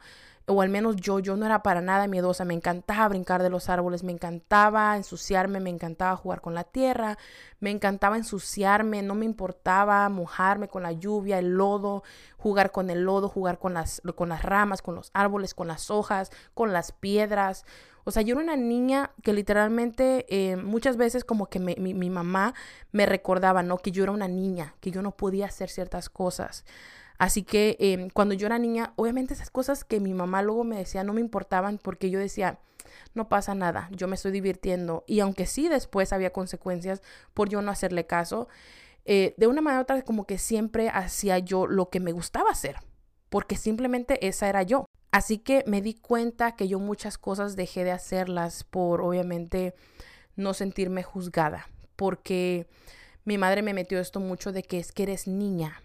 o 0.49 0.61
al 0.61 0.69
menos 0.69 0.95
yo, 0.95 1.19
yo 1.19 1.35
no 1.35 1.45
era 1.45 1.61
para 1.61 1.81
nada 1.81 2.07
miedosa, 2.07 2.45
me 2.45 2.53
encantaba 2.53 3.09
brincar 3.09 3.43
de 3.43 3.49
los 3.49 3.67
árboles, 3.67 4.03
me 4.03 4.13
encantaba 4.13 4.95
ensuciarme, 4.95 5.59
me 5.59 5.69
encantaba 5.69 6.15
jugar 6.15 6.39
con 6.39 6.55
la 6.55 6.63
tierra, 6.63 7.17
me 7.59 7.69
encantaba 7.69 8.15
ensuciarme, 8.15 9.01
no 9.01 9.13
me 9.13 9.25
importaba 9.25 10.07
mojarme 10.07 10.69
con 10.69 10.83
la 10.83 10.93
lluvia, 10.93 11.37
el 11.37 11.55
lodo, 11.55 12.03
jugar 12.37 12.71
con 12.71 12.89
el 12.89 13.03
lodo, 13.03 13.27
jugar 13.27 13.59
con 13.59 13.73
las, 13.73 14.01
con 14.15 14.29
las 14.29 14.41
ramas, 14.41 14.81
con 14.81 14.95
los 14.95 15.11
árboles, 15.13 15.53
con 15.53 15.67
las 15.67 15.91
hojas, 15.91 16.31
con 16.53 16.71
las 16.71 16.93
piedras. 16.93 17.65
O 18.05 18.11
sea, 18.11 18.21
yo 18.21 18.35
era 18.35 18.43
una 18.43 18.55
niña 18.55 19.11
que 19.23 19.33
literalmente 19.33 20.25
eh, 20.29 20.55
muchas 20.55 20.95
veces 20.95 21.25
como 21.25 21.47
que 21.47 21.59
mi, 21.59 21.75
mi 21.75 22.09
mamá 22.09 22.53
me 22.93 23.05
recordaba, 23.05 23.63
¿no? 23.63 23.79
Que 23.79 23.91
yo 23.91 24.03
era 24.03 24.13
una 24.13 24.29
niña, 24.29 24.75
que 24.79 24.91
yo 24.91 25.01
no 25.01 25.11
podía 25.11 25.47
hacer 25.47 25.69
ciertas 25.69 26.09
cosas. 26.09 26.63
Así 27.17 27.43
que 27.43 27.77
em, 27.79 28.09
cuando 28.09 28.35
yo 28.35 28.47
era 28.47 28.59
niña, 28.59 28.93
obviamente 28.95 29.33
esas 29.33 29.49
cosas 29.49 29.83
que 29.83 29.99
mi 29.99 30.13
mamá 30.13 30.41
luego 30.41 30.63
me 30.63 30.77
decía 30.77 31.03
no 31.03 31.13
me 31.13 31.21
importaban 31.21 31.79
porque 31.79 32.09
yo 32.09 32.19
decía, 32.19 32.59
no 33.13 33.27
pasa 33.29 33.55
nada, 33.55 33.89
yo 33.91 34.07
me 34.07 34.15
estoy 34.15 34.31
divirtiendo. 34.31 35.03
Y 35.07 35.19
aunque 35.19 35.45
sí 35.45 35.69
después 35.69 36.13
había 36.13 36.31
consecuencias 36.31 37.01
por 37.33 37.49
yo 37.49 37.61
no 37.61 37.71
hacerle 37.71 38.05
caso, 38.05 38.47
eh, 39.05 39.33
de 39.37 39.47
una 39.47 39.61
manera 39.61 39.81
otra 39.81 40.01
como 40.03 40.25
que 40.25 40.37
siempre 40.37 40.89
hacía 40.89 41.39
yo 41.39 41.65
lo 41.65 41.89
que 41.89 41.99
me 41.99 42.11
gustaba 42.11 42.51
hacer, 42.51 42.77
porque 43.29 43.55
simplemente 43.55 44.27
esa 44.27 44.49
era 44.49 44.63
yo. 44.63 44.85
Así 45.11 45.37
que 45.37 45.63
me 45.65 45.81
di 45.81 45.93
cuenta 45.95 46.55
que 46.55 46.67
yo 46.67 46.79
muchas 46.79 47.17
cosas 47.17 47.55
dejé 47.55 47.83
de 47.83 47.91
hacerlas 47.91 48.63
por 48.65 49.01
obviamente 49.01 49.73
no 50.35 50.53
sentirme 50.53 51.03
juzgada, 51.03 51.67
porque 51.95 52.67
mi 53.23 53.37
madre 53.37 53.61
me 53.61 53.73
metió 53.73 53.99
esto 53.99 54.19
mucho 54.19 54.51
de 54.51 54.63
que 54.63 54.77
es 54.77 54.91
que 54.91 55.03
eres 55.03 55.27
niña, 55.27 55.81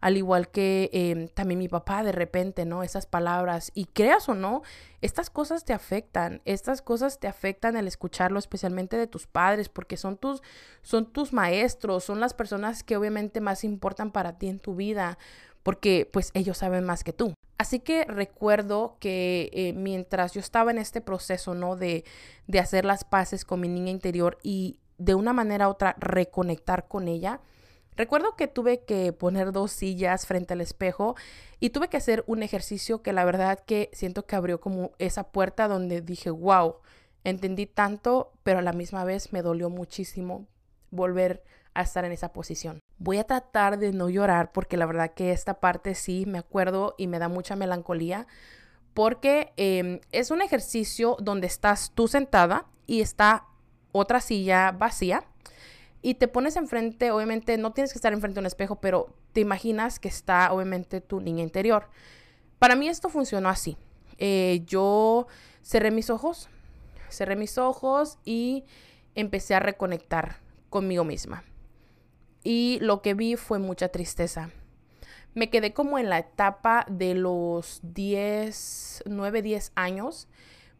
al 0.00 0.16
igual 0.16 0.48
que 0.50 0.90
em, 0.92 1.28
también 1.28 1.58
mi 1.58 1.68
papá 1.68 2.02
de 2.02 2.12
repente, 2.12 2.64
¿no? 2.64 2.82
Esas 2.82 3.06
palabras, 3.06 3.72
y 3.74 3.86
creas 3.86 4.28
o 4.28 4.34
no, 4.34 4.62
estas 5.00 5.30
cosas 5.30 5.64
te 5.64 5.72
afectan, 5.72 6.42
estas 6.44 6.82
cosas 6.82 7.18
te 7.18 7.28
afectan 7.28 7.76
el 7.76 7.86
escucharlo, 7.88 8.38
especialmente 8.38 8.96
de 8.96 9.06
tus 9.06 9.26
padres, 9.26 9.68
porque 9.68 9.96
son 9.96 10.16
tus, 10.16 10.42
son 10.82 11.06
tus 11.12 11.32
maestros, 11.32 12.04
son 12.04 12.20
las 12.20 12.34
personas 12.34 12.82
que 12.82 12.96
obviamente 12.96 13.40
más 13.40 13.64
importan 13.64 14.12
para 14.12 14.38
ti 14.38 14.48
en 14.48 14.58
tu 14.58 14.76
vida, 14.76 15.18
porque 15.62 16.08
pues 16.12 16.30
ellos 16.34 16.58
saben 16.58 16.84
más 16.84 17.02
que 17.02 17.12
tú. 17.12 17.34
Así 17.58 17.80
que 17.80 18.04
recuerdo 18.04 18.98
que 19.00 19.50
eh, 19.52 19.72
mientras 19.72 20.32
yo 20.34 20.40
estaba 20.40 20.70
en 20.70 20.78
este 20.78 21.00
proceso, 21.00 21.54
¿no? 21.54 21.74
De, 21.74 22.04
de 22.46 22.58
hacer 22.58 22.84
las 22.84 23.04
paces 23.04 23.46
con 23.46 23.60
mi 23.60 23.68
niña 23.68 23.90
interior 23.90 24.38
y 24.42 24.78
de 24.98 25.14
una 25.14 25.32
manera 25.32 25.68
u 25.68 25.70
otra 25.70 25.96
reconectar 25.98 26.86
con 26.86 27.08
ella, 27.08 27.40
Recuerdo 27.96 28.36
que 28.36 28.46
tuve 28.46 28.84
que 28.84 29.12
poner 29.12 29.52
dos 29.52 29.72
sillas 29.72 30.26
frente 30.26 30.52
al 30.52 30.60
espejo 30.60 31.16
y 31.60 31.70
tuve 31.70 31.88
que 31.88 31.96
hacer 31.96 32.24
un 32.26 32.42
ejercicio 32.42 33.02
que 33.02 33.14
la 33.14 33.24
verdad 33.24 33.58
que 33.58 33.90
siento 33.92 34.26
que 34.26 34.36
abrió 34.36 34.60
como 34.60 34.92
esa 34.98 35.24
puerta 35.24 35.66
donde 35.66 36.02
dije, 36.02 36.30
wow, 36.30 36.76
entendí 37.24 37.66
tanto, 37.66 38.32
pero 38.42 38.58
a 38.58 38.62
la 38.62 38.72
misma 38.72 39.04
vez 39.04 39.32
me 39.32 39.40
dolió 39.40 39.70
muchísimo 39.70 40.46
volver 40.90 41.42
a 41.72 41.82
estar 41.82 42.04
en 42.04 42.12
esa 42.12 42.32
posición. 42.32 42.80
Voy 42.98 43.18
a 43.18 43.24
tratar 43.24 43.78
de 43.78 43.92
no 43.92 44.08
llorar 44.10 44.52
porque 44.52 44.76
la 44.76 44.86
verdad 44.86 45.12
que 45.14 45.32
esta 45.32 45.60
parte 45.60 45.94
sí 45.94 46.24
me 46.26 46.38
acuerdo 46.38 46.94
y 46.98 47.06
me 47.06 47.18
da 47.18 47.28
mucha 47.28 47.56
melancolía 47.56 48.26
porque 48.94 49.52
em, 49.56 50.00
es 50.12 50.30
un 50.30 50.40
ejercicio 50.40 51.16
donde 51.20 51.46
estás 51.46 51.92
tú 51.94 52.08
sentada 52.08 52.66
y 52.86 53.00
está 53.00 53.46
otra 53.92 54.20
silla 54.20 54.72
vacía 54.72 55.24
y 56.06 56.14
te 56.14 56.28
pones 56.28 56.54
enfrente, 56.54 57.10
obviamente 57.10 57.58
no 57.58 57.72
tienes 57.72 57.92
que 57.92 57.98
estar 57.98 58.12
enfrente 58.12 58.36
de 58.36 58.42
un 58.42 58.46
espejo, 58.46 58.76
pero 58.76 59.12
te 59.32 59.40
imaginas 59.40 59.98
que 59.98 60.06
está 60.06 60.52
obviamente 60.52 61.00
tu 61.00 61.20
niña 61.20 61.42
interior. 61.42 61.88
Para 62.60 62.76
mí 62.76 62.86
esto 62.86 63.08
funcionó 63.08 63.48
así. 63.48 63.76
Eh, 64.18 64.62
yo 64.66 65.26
cerré 65.64 65.90
mis 65.90 66.08
ojos, 66.08 66.48
cerré 67.08 67.34
mis 67.34 67.58
ojos 67.58 68.18
y 68.24 68.62
empecé 69.16 69.56
a 69.56 69.58
reconectar 69.58 70.36
conmigo 70.70 71.02
misma. 71.02 71.42
Y 72.44 72.78
lo 72.82 73.02
que 73.02 73.14
vi 73.14 73.34
fue 73.34 73.58
mucha 73.58 73.88
tristeza. 73.88 74.50
Me 75.34 75.50
quedé 75.50 75.72
como 75.72 75.98
en 75.98 76.08
la 76.08 76.18
etapa 76.20 76.86
de 76.88 77.16
los 77.16 77.80
10, 77.82 79.02
9, 79.06 79.42
10 79.42 79.72
años 79.74 80.28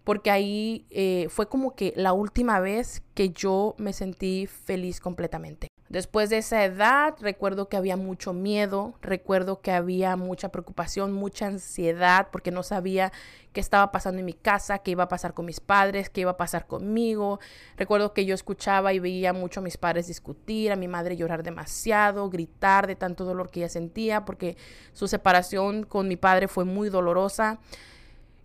porque 0.06 0.30
ahí 0.30 0.86
eh, 0.90 1.26
fue 1.30 1.48
como 1.48 1.74
que 1.74 1.92
la 1.96 2.12
última 2.12 2.60
vez 2.60 3.02
que 3.14 3.30
yo 3.30 3.74
me 3.76 3.92
sentí 3.92 4.46
feliz 4.46 5.00
completamente. 5.00 5.66
Después 5.88 6.30
de 6.30 6.38
esa 6.38 6.64
edad, 6.64 7.16
recuerdo 7.20 7.68
que 7.68 7.76
había 7.76 7.96
mucho 7.96 8.32
miedo, 8.32 8.94
recuerdo 9.02 9.60
que 9.60 9.72
había 9.72 10.14
mucha 10.14 10.50
preocupación, 10.50 11.12
mucha 11.12 11.48
ansiedad, 11.48 12.28
porque 12.30 12.52
no 12.52 12.62
sabía 12.62 13.12
qué 13.52 13.58
estaba 13.60 13.90
pasando 13.90 14.20
en 14.20 14.26
mi 14.26 14.32
casa, 14.32 14.78
qué 14.78 14.92
iba 14.92 15.02
a 15.02 15.08
pasar 15.08 15.34
con 15.34 15.44
mis 15.44 15.58
padres, 15.58 16.08
qué 16.08 16.20
iba 16.20 16.30
a 16.30 16.36
pasar 16.36 16.68
conmigo. 16.68 17.40
Recuerdo 17.76 18.12
que 18.12 18.24
yo 18.24 18.34
escuchaba 18.36 18.92
y 18.92 19.00
veía 19.00 19.32
mucho 19.32 19.58
a 19.58 19.64
mis 19.64 19.76
padres 19.76 20.06
discutir, 20.06 20.70
a 20.70 20.76
mi 20.76 20.86
madre 20.86 21.16
llorar 21.16 21.42
demasiado, 21.42 22.30
gritar 22.30 22.86
de 22.86 22.94
tanto 22.94 23.24
dolor 23.24 23.50
que 23.50 23.58
ella 23.58 23.68
sentía, 23.68 24.24
porque 24.24 24.56
su 24.92 25.08
separación 25.08 25.82
con 25.82 26.06
mi 26.06 26.16
padre 26.16 26.46
fue 26.46 26.64
muy 26.64 26.90
dolorosa. 26.90 27.58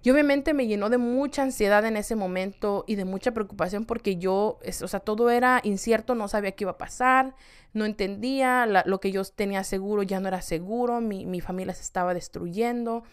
Y 0.03 0.09
obviamente 0.09 0.53
me 0.53 0.65
llenó 0.65 0.89
de 0.89 0.97
mucha 0.97 1.43
ansiedad 1.43 1.85
en 1.85 1.95
ese 1.95 2.15
momento 2.15 2.85
y 2.87 2.95
de 2.95 3.05
mucha 3.05 3.33
preocupación 3.33 3.85
porque 3.85 4.17
yo, 4.17 4.59
o 4.83 4.87
sea, 4.87 4.99
todo 4.99 5.29
era 5.29 5.61
incierto, 5.63 6.15
no 6.15 6.27
sabía 6.27 6.53
qué 6.53 6.63
iba 6.63 6.71
a 6.71 6.77
pasar, 6.77 7.35
no 7.73 7.85
entendía, 7.85 8.65
lo 8.85 8.99
que 8.99 9.11
yo 9.11 9.23
tenía 9.23 9.63
seguro 9.63 10.01
ya 10.01 10.19
no 10.19 10.27
era 10.27 10.41
seguro, 10.41 11.01
mi, 11.01 11.25
mi 11.25 11.39
familia 11.39 11.75
se 11.75 11.83
estaba 11.83 12.15
destruyendo. 12.15 13.03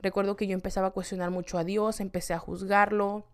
Recuerdo 0.00 0.36
que 0.36 0.46
yo 0.46 0.54
empezaba 0.54 0.88
a 0.88 0.90
cuestionar 0.92 1.30
mucho 1.30 1.58
a 1.58 1.64
Dios, 1.64 2.00
empecé 2.00 2.32
a 2.32 2.38
juzgarlo, 2.38 3.26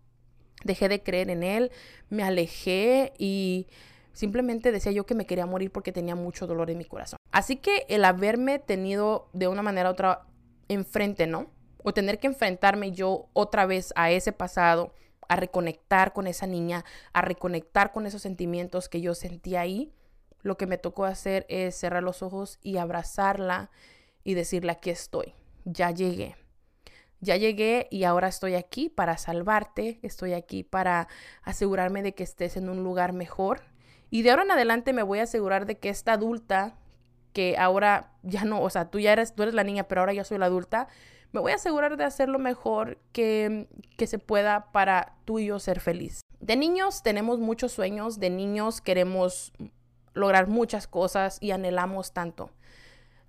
dejé 0.63 0.89
de 0.89 1.03
creer 1.03 1.29
en 1.29 1.43
Él, 1.43 1.71
me 2.09 2.23
alejé 2.23 3.13
y 3.19 3.67
simplemente 4.13 4.71
decía 4.71 4.91
yo 4.91 5.05
que 5.05 5.13
me 5.13 5.25
quería 5.25 5.45
morir 5.45 5.71
porque 5.71 5.91
tenía 5.91 6.15
mucho 6.15 6.47
dolor 6.47 6.71
en 6.71 6.79
mi 6.79 6.85
corazón. 6.85 7.17
Así 7.31 7.57
que 7.57 7.85
el 7.89 8.05
haberme 8.05 8.57
tenido 8.57 9.29
de 9.33 9.47
una 9.47 9.61
manera 9.61 9.89
u 9.89 9.91
otra 9.91 10.25
enfrente, 10.67 11.27
¿no? 11.27 11.51
O 11.83 11.93
tener 11.93 12.19
que 12.19 12.27
enfrentarme 12.27 12.91
yo 12.91 13.29
otra 13.33 13.65
vez 13.65 13.93
a 13.95 14.11
ese 14.11 14.31
pasado, 14.31 14.93
a 15.27 15.35
reconectar 15.35 16.13
con 16.13 16.27
esa 16.27 16.47
niña, 16.47 16.83
a 17.13 17.21
reconectar 17.21 17.91
con 17.91 18.05
esos 18.05 18.21
sentimientos 18.21 18.89
que 18.89 19.01
yo 19.01 19.15
sentía 19.15 19.61
ahí, 19.61 19.93
lo 20.41 20.57
que 20.57 20.67
me 20.67 20.77
tocó 20.77 21.05
hacer 21.05 21.45
es 21.49 21.75
cerrar 21.75 22.03
los 22.03 22.21
ojos 22.21 22.59
y 22.61 22.77
abrazarla 22.77 23.71
y 24.23 24.33
decirle 24.33 24.71
aquí 24.71 24.89
estoy, 24.89 25.33
ya 25.65 25.91
llegué. 25.91 26.35
Ya 27.21 27.37
llegué 27.37 27.87
y 27.89 28.03
ahora 28.03 28.27
estoy 28.27 28.55
aquí 28.55 28.89
para 28.89 29.17
salvarte, 29.17 29.99
estoy 30.01 30.33
aquí 30.33 30.63
para 30.63 31.07
asegurarme 31.41 32.03
de 32.03 32.13
que 32.13 32.23
estés 32.23 32.57
en 32.57 32.67
un 32.67 32.83
lugar 32.83 33.13
mejor. 33.13 33.61
Y 34.09 34.23
de 34.23 34.31
ahora 34.31 34.43
en 34.43 34.51
adelante 34.51 34.91
me 34.91 35.03
voy 35.03 35.19
a 35.19 35.23
asegurar 35.23 35.65
de 35.65 35.79
que 35.79 35.87
esta 35.87 36.11
adulta, 36.11 36.75
que 37.31 37.55
ahora 37.57 38.11
ya 38.23 38.43
no, 38.43 38.61
o 38.61 38.69
sea, 38.69 38.91
tú 38.91 38.99
ya 38.99 39.13
eres, 39.13 39.33
tú 39.35 39.43
eres 39.43 39.55
la 39.55 39.63
niña, 39.63 39.85
pero 39.85 40.01
ahora 40.01 40.11
yo 40.11 40.25
soy 40.25 40.37
la 40.37 40.47
adulta, 40.47 40.89
me 41.33 41.41
voy 41.41 41.51
a 41.51 41.55
asegurar 41.55 41.97
de 41.97 42.05
hacer 42.05 42.29
lo 42.29 42.39
mejor 42.39 42.99
que, 43.11 43.67
que 43.97 44.07
se 44.07 44.19
pueda 44.19 44.71
para 44.71 45.15
tú 45.25 45.39
y 45.39 45.47
yo 45.47 45.59
ser 45.59 45.79
feliz. 45.79 46.21
De 46.39 46.55
niños 46.55 47.03
tenemos 47.03 47.39
muchos 47.39 47.71
sueños, 47.71 48.19
de 48.19 48.29
niños 48.29 48.81
queremos 48.81 49.51
lograr 50.13 50.47
muchas 50.47 50.87
cosas 50.87 51.39
y 51.41 51.51
anhelamos 51.51 52.13
tanto. 52.13 52.51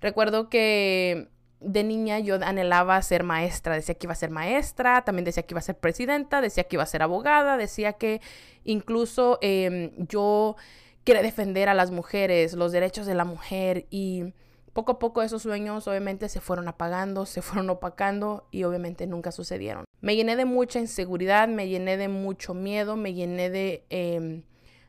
Recuerdo 0.00 0.50
que 0.50 1.30
de 1.61 1.82
niña 1.82 2.18
yo 2.18 2.34
anhelaba 2.34 3.00
ser 3.00 3.23
maestra, 3.23 3.75
decía 3.75 3.94
que 3.94 4.06
iba 4.06 4.12
a 4.12 4.16
ser 4.16 4.30
maestra, 4.30 5.02
también 5.02 5.25
decía 5.25 5.44
que 5.44 5.54
iba 5.54 5.61
a 5.61 5.62
ser 5.62 5.78
presidenta, 5.78 6.42
decía 6.42 6.64
que 6.64 6.76
iba 6.76 6.82
a 6.82 6.87
ser 6.87 7.02
abogada, 7.02 7.56
decía 7.56 7.94
que 7.94 8.20
incluso 8.64 9.38
em, 9.40 9.92
yo 9.96 10.56
quería 11.04 11.23
defender 11.23 11.70
a 11.70 11.75
las 11.75 11.90
mujeres, 11.90 12.52
los 12.52 12.70
derechos 12.73 13.06
de 13.06 13.14
la 13.14 13.25
mujer 13.25 13.87
y 13.90 14.34
poco 14.74 14.92
a 14.92 14.98
poco 14.98 15.22
esos 15.22 15.42
sueños 15.42 15.88
obviamente 15.88 16.28
se 16.28 16.40
fueron 16.40 16.68
apagando, 16.68 17.24
se 17.24 17.40
fueron 17.40 17.70
opacando 17.70 18.46
y 18.50 18.64
obviamente 18.64 19.06
nunca 19.06 19.32
sucedieron. 19.32 19.84
Me 20.00 20.16
llené 20.16 20.36
de 20.36 20.44
mucha 20.44 20.80
inseguridad, 20.80 21.48
me 21.48 21.68
llené 21.68 21.96
de 21.96 22.08
mucho 22.08 22.52
miedo, 22.52 22.96
me 22.96 23.14
llené 23.14 23.48
de, 23.48 23.84
em, 23.88 24.42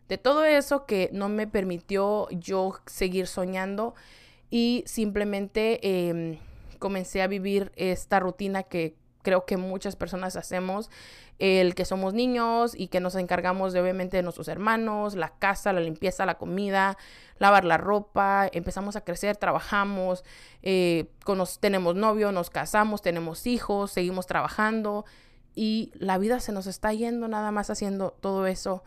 de 0.10 0.18
todo 0.18 0.44
eso 0.44 0.86
que 0.86 1.10
no 1.14 1.30
me 1.30 1.48
permitió 1.48 2.28
yo 2.32 2.74
seguir 2.88 3.28
soñando 3.28 3.94
y 4.50 4.84
simplemente 4.88 5.80
em, 6.10 6.40
comencé 6.80 7.22
a 7.22 7.28
vivir 7.28 7.72
esta 7.76 8.20
rutina 8.20 8.64
que 8.64 8.96
creo 9.26 9.46
que 9.46 9.58
muchas 9.58 9.96
personas 9.96 10.36
hacemos, 10.36 10.92
el 11.40 11.74
que 11.74 11.84
somos 11.84 12.14
niños 12.14 12.74
y 12.78 12.88
que 12.88 13.00
nos 13.00 13.16
encargamos 13.16 13.74
de 13.74 13.82
obviamente 13.82 14.18
de 14.18 14.24
nuestros 14.24 14.48
hermanos, 14.48 15.16
la 15.16 15.30
casa, 15.40 15.74
la 15.74 15.82
limpieza, 15.82 16.28
la 16.28 16.38
comida, 16.38 16.96
lavar 17.40 17.66
la 17.66 17.78
ropa, 17.78 18.48
empezamos 18.54 18.96
a 18.96 19.02
crecer, 19.02 19.36
trabajamos, 19.36 20.24
eh, 20.62 21.12
tenemos 21.60 21.96
novio, 21.96 22.32
nos 22.32 22.52
casamos, 22.52 23.02
tenemos 23.02 23.48
hijos, 23.48 23.92
seguimos 23.92 24.28
trabajando 24.28 25.06
y 25.56 25.92
la 25.96 26.20
vida 26.20 26.40
se 26.40 26.52
nos 26.52 26.68
está 26.68 26.94
yendo 26.94 27.28
nada 27.28 27.52
más 27.52 27.72
haciendo 27.72 28.12
todo 28.12 28.46
eso 28.46 28.84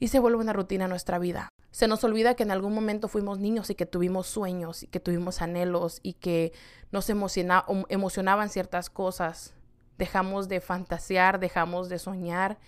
y 0.00 0.08
se 0.08 0.18
vuelve 0.18 0.38
una 0.38 0.52
rutina 0.52 0.88
nuestra 0.88 1.20
vida. 1.20 1.48
Se 1.70 1.86
nos 1.86 2.02
olvida 2.02 2.34
que 2.34 2.42
en 2.42 2.50
algún 2.50 2.74
momento 2.74 3.08
fuimos 3.08 3.38
niños 3.38 3.70
y 3.70 3.74
que 3.74 3.86
tuvimos 3.86 4.26
sueños 4.26 4.82
y 4.82 4.86
que 4.86 5.00
tuvimos 5.00 5.42
anhelos 5.42 6.00
y 6.02 6.14
que 6.14 6.52
nos 6.90 7.10
emocionaban 7.10 8.48
ciertas 8.48 8.88
cosas. 8.88 9.54
Dejamos 9.98 10.48
de 10.48 10.60
fantasear, 10.60 11.38
dejamos 11.38 11.88
de 11.88 11.98
soñar 11.98 12.58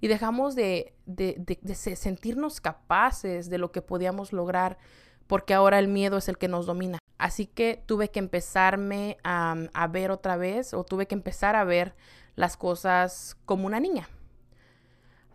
y 0.00 0.08
dejamos 0.08 0.54
de, 0.54 0.94
sentirnos 1.74 2.60
capaces 2.60 3.48
de 3.48 3.58
lo 3.58 3.72
que 3.72 3.82
podíamos 3.82 4.32
lograr 4.32 4.78
porque 5.26 5.54
ahora 5.54 5.78
el 5.78 5.88
miedo 5.88 6.18
es 6.18 6.28
el 6.28 6.38
que 6.38 6.48
nos 6.48 6.66
domina. 6.66 6.98
Así 7.16 7.46
que 7.46 7.82
tuve 7.86 8.10
que 8.10 8.18
empezarme 8.18 9.16
a, 9.22 9.54
a 9.72 9.86
ver 9.86 10.10
otra 10.10 10.36
vez 10.36 10.74
o 10.74 10.84
tuve 10.84 11.06
que 11.06 11.14
empezar 11.14 11.54
a 11.54 11.64
ver 11.64 11.94
las 12.34 12.56
cosas 12.56 13.36
como 13.46 13.66
una 13.66 13.78
niña. 13.78 14.08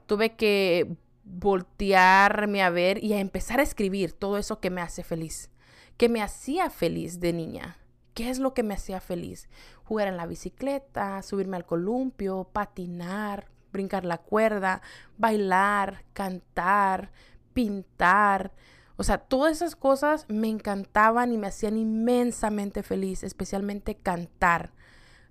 Tuve 0.05 0.35
que 0.35 0.97
voltearme 1.25 2.63
a 2.63 2.69
ver 2.69 3.03
y 3.03 3.13
a 3.13 3.19
empezar 3.19 3.59
a 3.59 3.63
escribir 3.63 4.13
todo 4.13 4.37
eso 4.37 4.59
que 4.59 4.69
me 4.69 4.81
hace 4.81 5.03
feliz, 5.03 5.49
que 5.97 6.07
me 6.07 6.21
hacía 6.21 6.69
feliz 6.69 7.19
de 7.19 7.33
niña. 7.33 7.77
¿Qué 8.13 8.29
es 8.29 8.39
lo 8.39 8.53
que 8.53 8.63
me 8.63 8.75
hacía 8.75 9.01
feliz? 9.01 9.49
Jugar 9.83 10.07
en 10.07 10.15
la 10.15 10.25
bicicleta, 10.25 11.21
subirme 11.21 11.57
al 11.57 11.65
columpio, 11.65 12.49
patinar, 12.53 13.49
brincar 13.73 14.05
la 14.05 14.19
cuerda, 14.19 14.81
bailar, 15.17 16.05
cantar, 16.13 17.11
pintar. 17.53 18.53
O 18.95 19.03
sea, 19.03 19.17
todas 19.17 19.51
esas 19.51 19.75
cosas 19.75 20.25
me 20.29 20.47
encantaban 20.47 21.33
y 21.33 21.37
me 21.37 21.47
hacían 21.47 21.77
inmensamente 21.77 22.83
feliz, 22.83 23.23
especialmente 23.23 23.95
cantar. 23.95 24.71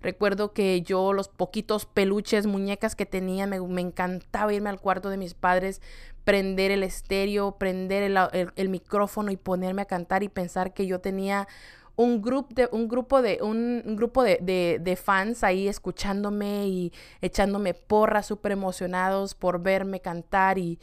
Recuerdo 0.04 0.52
que 0.52 0.82
yo 0.82 1.14
los 1.14 1.28
poquitos 1.28 1.87
peluches, 1.87 2.46
muñecas 2.46 2.94
que 2.94 3.06
tenía, 3.06 3.46
me, 3.46 3.56
encantaba 3.80 4.52
irme 4.52 4.68
al 4.68 4.78
cuarto 4.78 5.08
de 5.08 5.16
mis 5.16 5.32
padres, 5.32 5.80
prender 6.25 6.70
el 6.70 6.82
estéreo, 6.82 7.56
prender 7.56 8.14
el, 8.54 8.68
micrófono 8.68 9.30
y 9.30 9.38
ponerme 9.38 9.80
a 9.80 9.87
cantar 9.87 10.23
y 10.23 10.28
pensar 10.28 10.75
que 10.75 10.87
yo 10.87 11.00
tenía 11.00 11.49
un, 11.96 12.20
de, 12.50 12.68
un 12.70 12.87
grupo, 12.87 13.23
de, 13.23 13.38
un, 13.40 13.96
grupo 13.96 14.23
de, 14.23 14.99
fans 15.02 15.42
ahí 15.42 15.68
escuchándome 15.68 16.66
y 16.66 16.92
echándome 17.23 17.73
porras 17.73 18.26
súper 18.26 18.52
emocionados 18.52 19.34
por 19.34 19.62
verme 19.62 20.00
cantar 20.00 20.58
y 20.58 20.78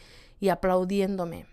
aplaudiéndome. 0.50 1.46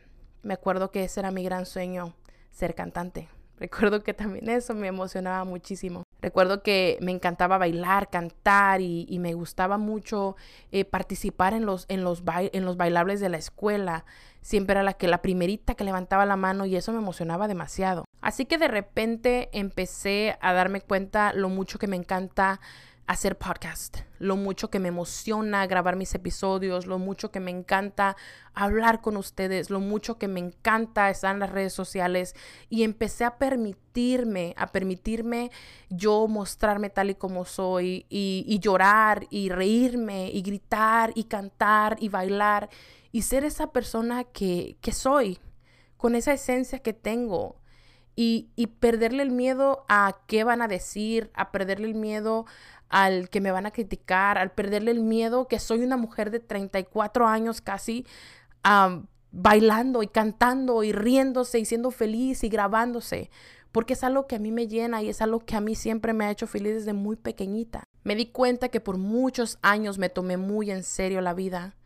Me 0.42 0.54
acuerdo 0.54 0.90
que 0.90 1.04
ese 1.04 1.20
era 1.20 1.30
mi 1.32 1.44
gran 1.44 1.66
sueño, 1.66 2.14
ser 2.50 2.74
cantante. 2.74 3.28
Recuerdo 3.58 4.02
que 4.02 4.14
también 4.14 4.48
eso 4.48 4.72
me 4.72 4.86
emocionaba 4.86 5.44
muchísimo. 5.44 6.07
Recuerdo 6.20 6.62
que 6.62 6.98
me 7.00 7.12
encantaba 7.12 7.58
bailar, 7.58 8.10
cantar 8.10 8.80
y, 8.80 9.18
me 9.20 9.34
gustaba 9.34 9.78
mucho 9.78 10.36
eh, 10.72 10.84
participar 10.84 11.54
en 11.54 11.64
los, 11.64 11.86
en, 11.88 12.02
los 12.02 12.22
en 12.26 12.64
los 12.64 12.76
bailables 12.76 13.20
de 13.20 13.28
la 13.28 13.36
escuela. 13.36 14.04
Siempre 14.40 14.72
era 14.72 14.82
la 14.82 14.94
que 14.94 15.06
la 15.06 15.22
primerita 15.22 15.74
que 15.74 15.84
levantaba 15.84 16.26
la 16.26 16.36
mano 16.36 16.66
y 16.66 16.74
eso 16.74 16.92
me 16.92 16.98
emocionaba 16.98 17.46
demasiado. 17.46 18.04
Así 18.20 18.46
que 18.46 18.58
de 18.58 18.68
repente 18.68 19.48
empecé 19.52 20.36
a 20.40 20.52
darme 20.52 20.80
cuenta 20.80 21.32
lo 21.32 21.48
mucho 21.48 21.78
que 21.78 21.86
me 21.86 21.96
encanta 21.96 22.60
hacer 23.08 23.38
podcast, 23.38 24.00
lo 24.18 24.36
mucho 24.36 24.68
que 24.68 24.78
me 24.78 24.88
emociona 24.88 25.66
grabar 25.66 25.96
mis 25.96 26.14
episodios, 26.14 26.86
lo 26.86 26.98
mucho 26.98 27.30
que 27.30 27.40
me 27.40 27.50
encanta 27.50 28.18
hablar 28.52 29.00
con 29.00 29.16
ustedes, 29.16 29.70
lo 29.70 29.80
mucho 29.80 30.18
que 30.18 30.28
me 30.28 30.40
encanta 30.40 31.08
estar 31.08 31.32
en 31.32 31.40
las 31.40 31.48
redes 31.48 31.72
sociales 31.72 32.34
y 32.68 32.82
empecé 32.82 33.24
a 33.24 33.38
permitirme, 33.38 34.54
a 34.58 34.66
permitirme 34.66 35.50
yo 35.88 36.28
mostrarme 36.28 36.90
tal 36.90 37.08
y 37.08 37.14
como 37.14 37.46
soy 37.46 38.04
y, 38.10 38.58
llorar 38.60 39.26
y 39.30 39.48
reírme 39.48 40.30
y 40.30 40.42
gritar 40.42 41.12
y 41.14 41.24
cantar 41.24 41.96
y 42.00 42.10
bailar 42.10 42.68
y 43.10 43.22
ser 43.22 43.42
esa 43.44 43.72
persona 43.72 44.24
que, 44.24 44.76
que 44.82 44.92
soy, 44.92 45.38
con 45.96 46.14
esa 46.14 46.34
esencia 46.34 46.80
que 46.80 46.92
tengo. 46.92 47.56
Y, 48.20 48.50
y 48.56 48.66
perderle 48.66 49.22
el 49.22 49.30
miedo 49.30 49.84
a 49.88 50.18
qué 50.26 50.42
van 50.42 50.60
a 50.60 50.66
decir, 50.66 51.30
a 51.34 51.52
perderle 51.52 51.86
el 51.86 51.94
miedo 51.94 52.46
al 52.88 53.28
que 53.28 53.40
me 53.40 53.50
van 53.50 53.66
a 53.66 53.70
criticar, 53.70 54.38
al 54.38 54.52
perderle 54.52 54.90
el 54.90 55.00
miedo 55.00 55.48
que 55.48 55.58
soy 55.58 55.82
una 55.82 55.96
mujer 55.96 56.30
de 56.30 56.40
34 56.40 57.26
años 57.26 57.60
casi 57.60 58.06
bailando 59.30 60.02
y 60.02 60.08
cantando 60.08 60.82
y 60.82 60.92
riéndose 60.92 61.58
y 61.58 61.64
siendo 61.64 61.90
feliz 61.90 62.44
y 62.44 62.48
grabándose, 62.48 63.30
porque 63.72 63.94
es 63.94 64.04
algo 64.04 64.26
que 64.26 64.36
a 64.36 64.38
mí 64.38 64.52
me 64.52 64.68
llena 64.68 65.02
y 65.02 65.08
es 65.08 65.22
algo 65.22 65.40
que 65.40 65.56
a 65.56 65.60
mí 65.60 65.74
siempre 65.74 66.12
me 66.12 66.24
ha 66.24 66.30
hecho 66.30 66.46
feliz 66.46 66.74
desde 66.74 66.92
muy 66.92 67.16
pequeñita. 67.16 67.84
Me 68.04 68.14
di 68.14 68.26
cuenta 68.26 68.68
que 68.68 68.80
por 68.80 68.98
muchos 68.98 69.58
años 69.62 69.98
me 69.98 70.08
tomé 70.08 70.36
muy 70.36 70.70
en 70.70 70.82
serio 70.82 71.20
la 71.20 71.34
vida 71.34 71.77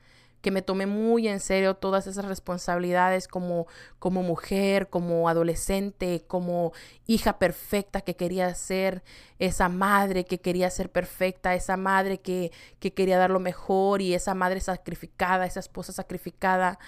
que 0.43 0.51
me 0.51 0.61
tomé 0.61 0.87
muy 0.87 1.29
en 1.29 1.41
serio 1.41 1.75
todas 1.75 2.07
esas 2.07 2.25
responsabilidades 2.25 3.29
como, 3.29 3.69
como 4.01 4.23
mujer, 4.23 4.91
como 4.91 5.29
adolescente, 5.29 6.25
como 6.27 6.73
hija 7.07 7.39
perfecta 7.39 8.01
que 8.01 8.17
quería 8.17 8.53
ser, 8.55 9.05
esa 9.39 9.69
madre 9.69 10.25
que 10.25 10.41
quería 10.41 10.69
ser 10.69 10.91
perfecta, 10.91 11.55
esa 11.55 11.77
madre 11.77 12.21
que, 12.21 12.51
que 12.81 12.93
quería 12.93 13.19
dar 13.19 13.31
lo 13.31 13.41
mejor 13.41 14.03
y 14.03 14.15
esa 14.15 14.35
madre 14.35 14.61
sacrificada, 14.61 15.47
esa 15.47 15.61
esposa 15.61 15.93
sacrificada. 15.93 16.79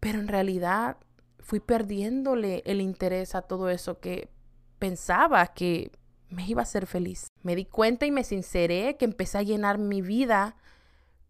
Pero 0.00 0.18
en 0.18 0.28
realidad 0.28 0.96
fui 1.40 1.60
perdiéndole 1.60 2.62
el 2.64 2.80
interés 2.80 3.34
a 3.34 3.42
todo 3.42 3.68
eso 3.68 4.00
que 4.00 4.30
pensaba 4.78 5.46
que 5.48 5.92
me 6.30 6.46
iba 6.46 6.62
a 6.62 6.64
hacer 6.64 6.86
feliz. 6.86 7.28
Me 7.42 7.54
di 7.54 7.66
cuenta 7.66 8.06
y 8.06 8.10
me 8.10 8.24
sinceré 8.24 8.96
que 8.96 9.04
empecé 9.04 9.38
a 9.38 9.42
llenar 9.42 9.76
mi 9.78 10.00
vida 10.00 10.56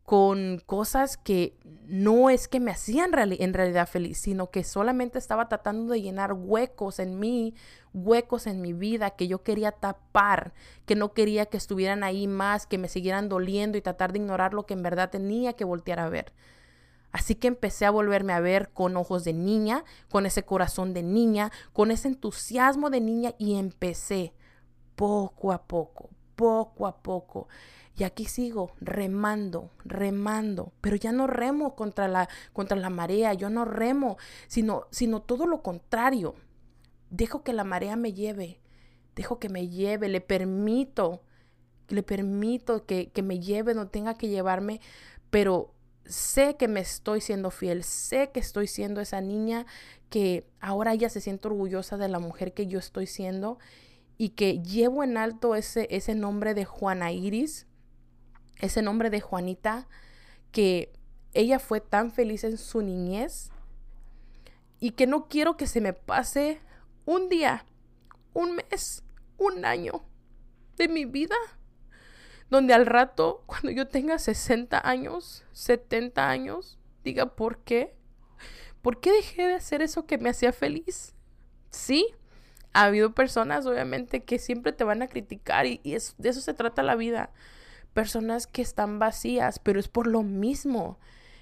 con 0.08 0.62
cosas 0.64 1.18
que 1.18 1.58
no 1.86 2.30
es 2.30 2.48
que 2.48 2.60
me 2.60 2.70
hacían 2.70 3.10
en 3.14 3.52
realidad 3.52 3.86
feliz, 3.86 4.16
sino 4.16 4.50
que 4.50 4.64
solamente 4.64 5.18
estaba 5.18 5.50
tratando 5.50 5.92
de 5.92 6.00
llenar 6.00 6.32
huecos 6.32 6.98
en 6.98 7.20
mí, 7.20 7.54
huecos 7.92 8.46
en 8.46 8.62
mi 8.62 8.72
vida 8.72 9.10
que 9.10 9.28
yo 9.28 9.42
quería 9.42 9.70
tapar, 9.70 10.54
que 10.86 10.96
no 10.96 11.12
quería 11.12 11.44
que 11.44 11.58
estuvieran 11.58 12.04
ahí 12.04 12.26
más, 12.26 12.66
que 12.66 12.78
me 12.78 12.88
siguieran 12.88 13.28
doliendo 13.28 13.76
y 13.76 13.82
tratar 13.82 14.14
de 14.14 14.20
ignorar 14.20 14.54
lo 14.54 14.64
que 14.64 14.72
en 14.72 14.82
verdad 14.82 15.10
tenía 15.10 15.52
que 15.52 15.66
voltear 15.66 16.00
a 16.00 16.08
ver. 16.08 16.32
Así 17.12 17.34
que 17.34 17.48
empecé 17.48 17.84
a 17.84 17.90
volverme 17.90 18.32
a 18.32 18.40
ver 18.40 18.70
con 18.70 18.96
ojos 18.96 19.24
de 19.24 19.34
niña, 19.34 19.84
con 20.10 20.24
ese 20.24 20.42
corazón 20.42 20.94
de 20.94 21.02
niña, 21.02 21.52
con 21.74 21.90
ese 21.90 22.08
entusiasmo 22.08 22.88
de 22.88 23.02
niña 23.02 23.34
y 23.36 23.56
empecé 23.56 24.32
poco 24.96 25.52
a 25.52 25.66
poco, 25.66 26.08
poco 26.34 26.86
a 26.86 26.96
poco 26.96 27.46
y 27.98 28.04
aquí 28.04 28.26
sigo 28.26 28.70
remando, 28.80 29.72
remando, 29.84 30.72
pero 30.80 30.94
ya 30.94 31.10
no 31.10 31.26
remo 31.26 31.74
contra 31.74 32.06
la, 32.06 32.28
contra 32.52 32.76
la 32.76 32.90
marea, 32.90 33.34
yo 33.34 33.50
no 33.50 33.64
remo, 33.64 34.18
sino, 34.46 34.86
sino 34.90 35.20
todo 35.20 35.46
lo 35.46 35.62
contrario. 35.62 36.36
Dejo 37.10 37.42
que 37.42 37.52
la 37.52 37.64
marea 37.64 37.96
me 37.96 38.12
lleve, 38.12 38.60
dejo 39.16 39.40
que 39.40 39.48
me 39.48 39.68
lleve, 39.68 40.08
le 40.08 40.20
permito, 40.20 41.22
le 41.88 42.04
permito 42.04 42.86
que, 42.86 43.10
que 43.10 43.22
me 43.22 43.40
lleve, 43.40 43.74
no 43.74 43.88
tenga 43.88 44.16
que 44.16 44.28
llevarme, 44.28 44.80
pero 45.30 45.74
sé 46.04 46.54
que 46.56 46.68
me 46.68 46.78
estoy 46.78 47.20
siendo 47.20 47.50
fiel, 47.50 47.82
sé 47.82 48.30
que 48.30 48.38
estoy 48.38 48.68
siendo 48.68 49.00
esa 49.00 49.20
niña 49.20 49.66
que 50.08 50.48
ahora 50.60 50.92
ella 50.92 51.08
se 51.08 51.20
siente 51.20 51.48
orgullosa 51.48 51.96
de 51.96 52.08
la 52.08 52.20
mujer 52.20 52.54
que 52.54 52.68
yo 52.68 52.78
estoy 52.78 53.08
siendo 53.08 53.58
y 54.18 54.30
que 54.30 54.62
llevo 54.62 55.02
en 55.02 55.16
alto 55.16 55.56
ese, 55.56 55.88
ese 55.90 56.14
nombre 56.14 56.54
de 56.54 56.64
Juana 56.64 57.10
Iris, 57.10 57.67
ese 58.58 58.82
nombre 58.82 59.10
de 59.10 59.20
Juanita, 59.20 59.88
que 60.52 60.92
ella 61.34 61.58
fue 61.58 61.80
tan 61.80 62.10
feliz 62.10 62.44
en 62.44 62.58
su 62.58 62.82
niñez 62.82 63.50
y 64.80 64.92
que 64.92 65.06
no 65.06 65.28
quiero 65.28 65.56
que 65.56 65.66
se 65.66 65.80
me 65.80 65.92
pase 65.92 66.60
un 67.04 67.28
día, 67.28 67.64
un 68.34 68.56
mes, 68.56 69.04
un 69.36 69.64
año 69.64 70.02
de 70.76 70.88
mi 70.88 71.04
vida 71.04 71.36
donde 72.50 72.74
al 72.74 72.86
rato, 72.86 73.42
cuando 73.46 73.70
yo 73.70 73.88
tenga 73.88 74.18
60 74.18 74.80
años, 74.88 75.44
70 75.52 76.28
años, 76.28 76.78
diga, 77.04 77.34
¿por 77.34 77.58
qué? 77.58 77.94
¿Por 78.82 79.00
qué 79.00 79.12
dejé 79.12 79.46
de 79.46 79.54
hacer 79.54 79.82
eso 79.82 80.06
que 80.06 80.18
me 80.18 80.30
hacía 80.30 80.52
feliz? 80.52 81.14
Sí, 81.70 82.06
ha 82.72 82.84
habido 82.84 83.14
personas, 83.14 83.66
obviamente, 83.66 84.24
que 84.24 84.38
siempre 84.38 84.72
te 84.72 84.84
van 84.84 85.02
a 85.02 85.08
criticar 85.08 85.66
y, 85.66 85.80
de 85.82 86.28
eso 86.28 86.40
se 86.40 86.54
trata 86.54 86.82
la 86.82 86.94
vida. 86.94 87.30
Personas 87.94 88.46
que 88.46 88.62
están 88.62 88.98
vacías, 88.98 89.58
pero 89.58 89.80
es 89.80 89.88
por 89.88 90.06
lo 90.06 90.22
mismo, 90.22 90.98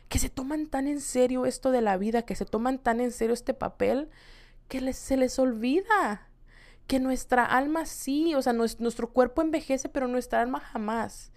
que 0.08 0.18
se 0.18 0.30
toman 0.30 0.66
tan 0.66 0.86
en 0.86 1.00
serio 1.00 1.46
esto 1.46 1.70
de 1.70 1.82
la 1.82 1.96
vida, 1.96 2.22
que 2.22 2.36
se 2.36 2.44
toman 2.44 2.78
tan 2.78 3.00
en 3.00 3.12
serio 3.12 3.34
este 3.34 3.54
papel, 3.54 4.08
que 4.68 4.92
se 4.92 5.16
les 5.16 5.38
olvida 5.38 6.28
que 6.86 7.00
nuestra 7.00 7.44
alma 7.44 7.84
sí, 7.86 8.34
o 8.34 8.42
sea, 8.42 8.52
nuestro 8.52 9.12
cuerpo 9.12 9.42
envejece, 9.42 9.88
pero 9.88 10.06
nuestra 10.06 10.40
alma 10.40 10.60
jamás. 10.60 11.32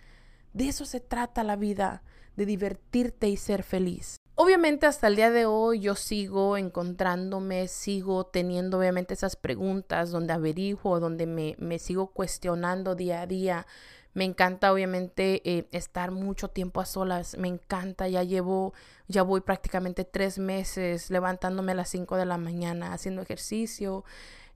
De 0.54 0.68
eso 0.68 0.86
se 0.86 1.00
trata 1.00 1.44
la 1.44 1.56
vida, 1.56 2.04
de 2.36 2.46
divertirte 2.46 3.30
y 3.30 3.38
ser 3.38 3.64
feliz. 3.64 4.18
Obviamente 4.36 4.86
hasta 4.86 5.08
el 5.08 5.18
día 5.18 5.32
de 5.32 5.46
hoy 5.46 5.82
yo 5.82 5.96
sigo 5.96 6.56
encontrándome, 6.56 7.68
sigo 7.68 8.26
teniendo 8.26 8.80
obviamente 8.80 9.14
esas 9.14 9.36
preguntas 9.36 10.12
donde 10.12 10.32
averiguo, 10.32 11.00
donde 11.02 11.26
me, 11.26 11.56
me 11.60 11.78
sigo 11.78 12.12
cuestionando 12.12 12.96
día 12.96 13.22
a 13.22 13.28
día. 13.28 13.68
Me 14.14 14.26
encanta 14.26 14.74
obviamente 14.74 15.42
eh, 15.46 15.68
estar 15.72 16.12
mucho 16.12 16.50
tiempo 16.50 16.82
a 16.82 16.86
solas, 16.86 17.38
me 17.38 17.48
encanta, 17.48 18.08
ya 18.08 18.24
llevo, 18.24 18.74
ya 19.08 19.22
voy 19.22 19.42
prácticamente 19.42 20.04
tres 20.04 20.40
meses 20.40 21.12
levantándome 21.12 21.74
a 21.74 21.76
las 21.76 21.90
cinco 21.90 22.18
de 22.18 22.26
la 22.26 22.38
mañana, 22.38 22.94
haciendo 22.94 23.22
ejercicio, 23.22 24.04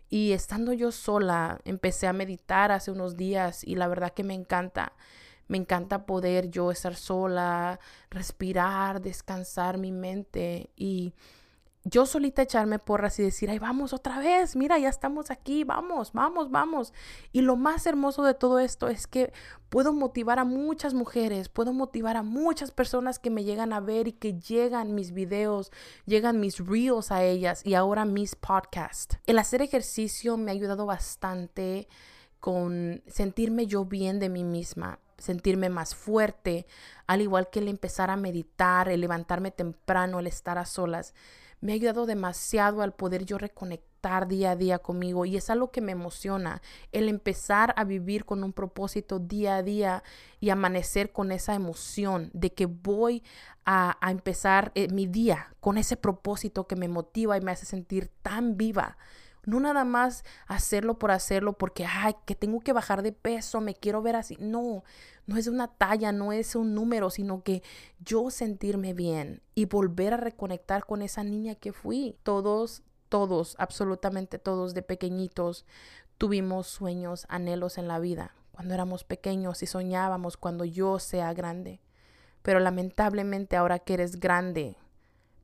y 0.10 0.34
estando 0.34 0.74
yo 0.74 0.92
sola, 0.92 1.60
empecé 1.66 2.08
a 2.08 2.14
meditar 2.14 2.72
hace 2.72 2.92
unos 2.92 3.16
días 3.16 3.64
y 3.64 3.76
la 3.76 3.88
verdad 3.88 4.14
que 4.14 4.24
me 4.24 4.34
encanta. 4.34 4.94
Me 5.48 5.58
encanta 5.58 6.06
poder 6.06 6.50
yo 6.50 6.72
estar 6.72 6.96
sola, 6.96 7.80
respirar, 8.10 9.02
descansar 9.02 9.78
mi 9.78 9.92
mente 9.92 10.70
y 10.76 11.14
yo 11.86 12.06
solita 12.06 12.42
echarme 12.42 12.80
porras 12.80 13.20
y 13.20 13.24
decir, 13.24 13.50
ay, 13.50 13.60
vamos 13.60 13.92
otra 13.92 14.20
vez, 14.20 14.56
mira, 14.56 14.80
ya 14.80 14.88
estamos 14.88 15.32
aquí, 15.32 15.66
vamos, 15.66 16.14
vamos, 16.14 16.50
vamos. 16.50 16.94
Y 17.34 17.42
lo 17.42 17.58
más 17.58 17.86
hermoso 17.86 18.24
de 18.24 18.34
todo 18.34 18.60
esto 18.60 18.88
es 18.88 19.06
que 19.06 19.34
puedo 19.68 19.92
motivar 19.92 20.40
a 20.40 20.46
muchas 20.46 20.94
mujeres, 20.94 21.50
puedo 21.50 21.74
motivar 21.74 22.16
a 22.16 22.24
muchas 22.24 22.72
personas 22.72 23.20
que 23.20 23.30
me 23.30 23.44
llegan 23.44 23.74
a 23.74 23.82
ver 23.82 24.08
y 24.08 24.14
que 24.14 24.40
llegan 24.40 24.96
mis 24.96 25.12
videos, 25.12 25.72
llegan 26.06 26.40
mis 26.40 26.66
reels 26.66 27.12
a 27.12 27.24
ellas 27.24 27.66
y 27.66 27.74
ahora 27.74 28.06
mis 28.06 28.36
podcasts. 28.36 29.18
El 29.26 29.38
hacer 29.38 29.62
ejercicio 29.62 30.38
me 30.38 30.52
ha 30.52 30.54
ayudado 30.54 30.86
bastante 30.86 31.90
con 32.40 33.04
sentirme 33.08 33.68
yo 33.68 33.86
bien 33.86 34.20
de 34.20 34.30
mí 34.30 34.44
misma 34.44 35.00
sentirme 35.18 35.70
más 35.70 35.96
fuerte, 35.96 36.66
al 37.08 37.22
igual 37.22 37.50
que 37.50 37.60
el 37.60 37.70
empezar 37.70 38.10
a 38.10 38.18
meditar, 38.18 38.90
el 38.90 39.00
levantarme 39.00 39.52
temprano, 39.52 40.20
el 40.20 40.28
estar 40.28 40.58
a 40.58 40.66
solas 40.66 41.14
me 41.64 41.72
ha 41.72 41.76
ayudado 41.76 42.06
demasiado 42.06 42.82
al 42.82 42.92
poder 42.92 43.24
yo 43.26 43.38
reconectar 43.38 44.28
día 44.28 44.52
a 44.52 44.56
día 44.58 44.80
conmigo 44.80 45.24
y 45.24 45.38
es 45.38 45.50
algo 45.50 45.72
que 45.72 45.80
me 45.80 45.94
emociona, 45.94 46.62
el 46.92 47.08
empezar 47.08 47.74
a 47.78 47.86
vivir 47.86 48.26
con 48.26 48.44
un 48.44 48.52
propósito 48.52 49.18
día 49.18 49.56
a 49.56 49.64
día 49.64 50.04
y 50.42 50.50
amanecer 50.50 51.14
con 51.14 51.32
esa 51.32 51.56
emoción 51.56 52.30
de 52.34 52.52
que 52.52 52.66
voy 52.66 53.24
a, 53.66 53.98
empezar 54.12 54.74
eh, 54.76 54.90
mi 54.90 55.08
día 55.08 55.56
con 55.62 55.78
ese 55.78 55.96
propósito 55.96 56.68
que 56.68 56.76
me 56.76 56.90
motiva 56.90 57.38
y 57.38 57.42
me 57.42 57.54
hace 57.54 57.66
sentir 57.66 58.12
tan 58.22 58.58
viva. 58.58 58.98
No 59.46 59.60
nada 59.60 59.84
más 59.84 60.24
hacerlo 60.48 60.98
por 60.98 61.12
hacerlo 61.12 61.54
porque, 61.54 61.86
ay, 61.86 62.16
que 62.26 62.36
tengo 62.36 62.62
que 62.62 62.72
bajar 62.72 63.02
de 63.02 63.12
peso, 63.12 63.60
me 63.60 63.76
quiero 63.76 64.02
ver 64.02 64.16
así. 64.16 64.38
No, 64.40 64.84
no 65.26 65.38
es 65.38 65.48
una 65.48 65.68
talla, 65.68 66.12
no 66.12 66.32
es 66.32 66.56
un 66.56 66.74
número, 66.74 67.10
sino 67.10 67.44
que 67.44 67.62
yo 68.00 68.30
sentirme 68.30 68.94
bien 68.94 69.42
y 69.54 69.66
volver 69.66 70.14
a 70.14 70.18
reconectar 70.18 70.86
con 70.86 71.02
esa 71.02 71.24
niña 71.24 71.56
que 71.56 71.74
fui. 71.74 72.16
Todos, 72.24 72.84
todos, 73.10 73.56
absolutamente 73.60 74.40
todos 74.40 74.74
de 74.74 74.82
pequeñitos 74.82 75.66
tuvimos 76.18 76.68
sueños, 76.68 77.26
anhelos 77.28 77.78
en 77.78 77.90
la 77.90 78.00
vida. 78.00 78.34
Cuando 78.54 78.74
éramos 78.76 79.04
pequeños 79.04 79.62
y 79.62 79.66
soñábamos 79.66 80.38
cuando 80.38 80.64
yo 80.64 81.00
sea 81.00 81.34
grande. 81.34 81.82
Pero 82.44 82.60
lamentablemente 82.60 83.58
ahora 83.58 83.80
que 83.80 83.96
eres 83.96 84.20
grande, 84.20 84.78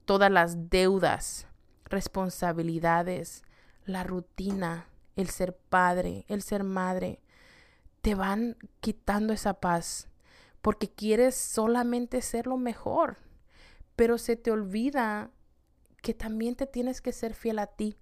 todas 0.06 0.32
las 0.32 0.70
deudas, 0.70 1.48
responsabilidades, 1.86 3.44
la 3.86 4.04
rutina, 4.04 4.88
el 5.15 5.30
ser 5.30 5.56
padre, 5.56 6.26
el 6.28 6.42
ser 6.42 6.63
madre, 6.63 7.22
te 8.02 8.15
van 8.15 8.58
quitando 8.80 9.34
esa 9.34 9.56
paz 9.56 10.08
porque 10.62 10.89
quieres 10.89 11.36
solamente 11.36 12.22
ser 12.22 12.48
lo 12.48 12.58
mejor, 12.58 13.18
pero 13.96 14.18
se 14.18 14.36
te 14.36 14.52
olvida 14.52 15.32
que 16.02 16.13
también 16.13 16.56
te 16.56 16.65
tienes 16.65 17.02
que 17.02 17.12
ser 17.12 17.34
fiel 17.34 17.60
a 17.60 17.68
ti, 17.68 17.98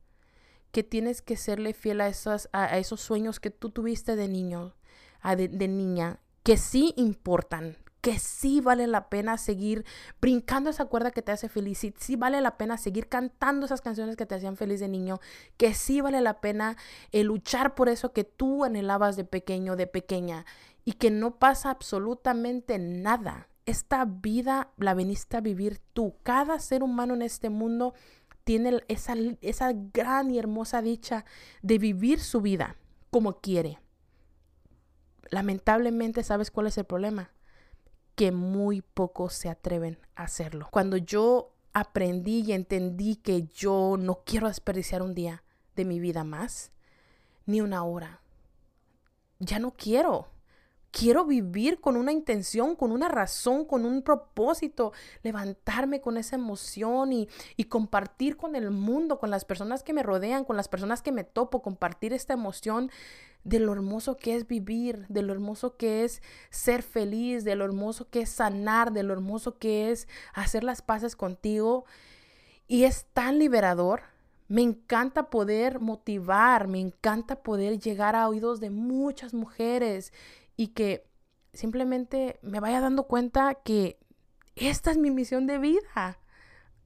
que 0.71 0.83
tienes 0.83 1.21
que 1.21 1.37
serle 1.37 1.73
fiel 1.73 2.01
a 2.01 2.07
esos, 2.07 2.49
a, 2.51 2.77
esos 2.77 3.01
sueños 3.01 3.39
que 3.39 3.51
tú 3.51 3.69
tuviste 3.69 4.15
de 4.15 4.27
niño, 4.27 4.75
de 5.23 5.67
niña, 5.67 6.19
que 6.43 6.57
sí 6.57 6.93
importan, 6.97 7.77
que 8.07 8.19
sí 8.19 8.61
vale 8.61 8.87
la 8.87 9.09
pena 9.09 9.37
seguir 9.37 9.83
brincando 10.21 10.69
esa 10.69 10.85
cuerda 10.85 11.11
que 11.11 11.21
te 11.21 11.33
hace 11.33 11.49
feliz, 11.49 11.85
sí, 11.97 12.15
vale 12.15 12.39
la 12.39 12.55
pena 12.55 12.77
seguir 12.77 13.09
cantando 13.09 13.65
esas 13.65 13.81
canciones 13.81 14.15
que 14.15 14.25
te 14.25 14.33
hacían 14.33 14.55
feliz 14.55 14.79
de 14.79 14.87
niño, 14.87 15.19
que 15.57 15.73
sí 15.73 15.99
vale 15.99 16.21
la 16.21 16.39
pena 16.39 16.77
eh, 17.11 17.25
luchar 17.25 17.75
por 17.75 17.89
eso 17.89 18.13
que 18.13 18.23
tú 18.23 18.63
anhelabas 18.63 19.17
de 19.17 19.25
pequeño, 19.25 19.75
de 19.75 19.87
pequeña, 19.87 20.45
y 20.85 20.93
que 20.93 21.11
no 21.11 21.37
pasa 21.37 21.69
absolutamente 21.69 22.79
nada. 22.79 23.49
Esta 23.65 24.05
vida 24.05 24.71
la 24.77 24.93
veniste 24.93 25.35
a 25.35 25.41
vivir 25.41 25.81
tú. 25.91 26.15
Cada 26.23 26.59
ser 26.59 26.83
humano 26.83 27.13
en 27.13 27.23
este 27.23 27.49
mundo 27.49 27.93
tiene 28.45 28.83
esa, 28.87 29.15
esa 29.41 29.73
gran 29.73 30.31
y 30.31 30.39
hermosa 30.39 30.81
dicha 30.81 31.25
de 31.61 31.77
vivir 31.77 32.21
su 32.21 32.39
vida 32.39 32.77
como 33.09 33.41
quiere. 33.41 33.79
Lamentablemente, 35.29 36.23
¿sabes 36.23 36.51
cuál 36.51 36.67
es 36.67 36.77
el 36.77 36.85
problema? 36.85 37.31
Que 38.17 38.31
muy 38.31 38.81
pocos 38.81 39.33
se 39.33 39.47
atreven 39.47 39.99
a 40.15 40.23
hacerlo. 40.23 40.67
Cuando 40.71 40.97
yo 40.97 41.53
aprendí 41.71 42.41
y 42.41 42.53
entendí 42.53 43.17
que 43.17 43.43
yo 43.43 43.95
no 43.99 44.23
quiero 44.25 44.47
desperdiciar 44.47 45.03
un 45.03 45.13
día 45.13 45.43
de 45.75 45.85
mi 45.85 45.99
vida 45.99 46.23
más, 46.23 46.71
ni 47.45 47.61
una 47.61 47.83
hora, 47.83 48.21
ya 49.37 49.59
no 49.59 49.71
quiero. 49.71 50.29
Quiero 50.89 51.25
vivir 51.25 51.79
con 51.79 51.95
una 51.95 52.11
intención, 52.11 52.75
con 52.75 52.91
una 52.91 53.07
razón, 53.07 53.65
con 53.65 53.85
un 53.85 54.01
propósito, 54.01 54.93
levantarme 55.21 56.01
con 56.01 56.17
esa 56.17 56.37
emoción 56.37 57.13
y, 57.13 57.29
y, 57.55 57.65
compartir 57.65 58.35
con 58.35 58.55
el 58.55 58.71
mundo, 58.71 59.19
con 59.19 59.29
las 59.29 59.45
personas 59.45 59.83
que 59.83 59.93
me 59.93 60.01
rodean, 60.01 60.43
con 60.43 60.57
las 60.57 60.69
personas 60.69 61.03
que 61.03 61.11
me 61.11 61.23
topo, 61.23 61.61
compartir 61.61 62.13
esta 62.13 62.33
emoción 62.33 62.89
de 63.43 63.59
lo 63.59 63.71
hermoso 63.71 64.17
que 64.17 64.35
es 64.35 64.47
vivir, 64.47 65.05
de 65.07 65.21
lo 65.21 65.33
hermoso 65.33 65.77
que 65.77 66.03
es 66.03 66.21
ser 66.49 66.83
feliz, 66.83 67.43
de 67.43 67.55
lo 67.55 67.65
hermoso 67.65 68.09
que 68.09 68.21
es 68.21 68.29
sanar, 68.29 68.91
de 68.91 69.03
lo 69.03 69.13
hermoso 69.13 69.57
que 69.57 69.89
es 69.91 70.07
hacer 70.33 70.63
las 70.63 70.81
paces 70.81 71.15
contigo. 71.15 71.85
Y 72.67 72.83
es 72.83 73.05
tan 73.13 73.39
liberador. 73.39 74.01
Me 74.49 74.61
encanta 74.61 75.29
poder 75.29 75.79
motivar, 75.79 76.67
me 76.67 76.79
encanta 76.79 77.41
poder 77.41 77.79
llegar 77.79 78.15
a 78.15 78.27
oídos 78.27 78.59
de 78.59 78.69
muchas 78.69 79.33
mujeres 79.33 80.13
y 80.55 80.67
que 80.67 81.05
simplemente 81.53 82.39
me 82.41 82.59
vaya 82.59 82.81
dando 82.81 83.03
cuenta 83.03 83.55
que 83.55 83.99
esta 84.55 84.91
es 84.91 84.97
mi 84.97 85.11
misión 85.11 85.47
de 85.47 85.57
vida. 85.57 86.19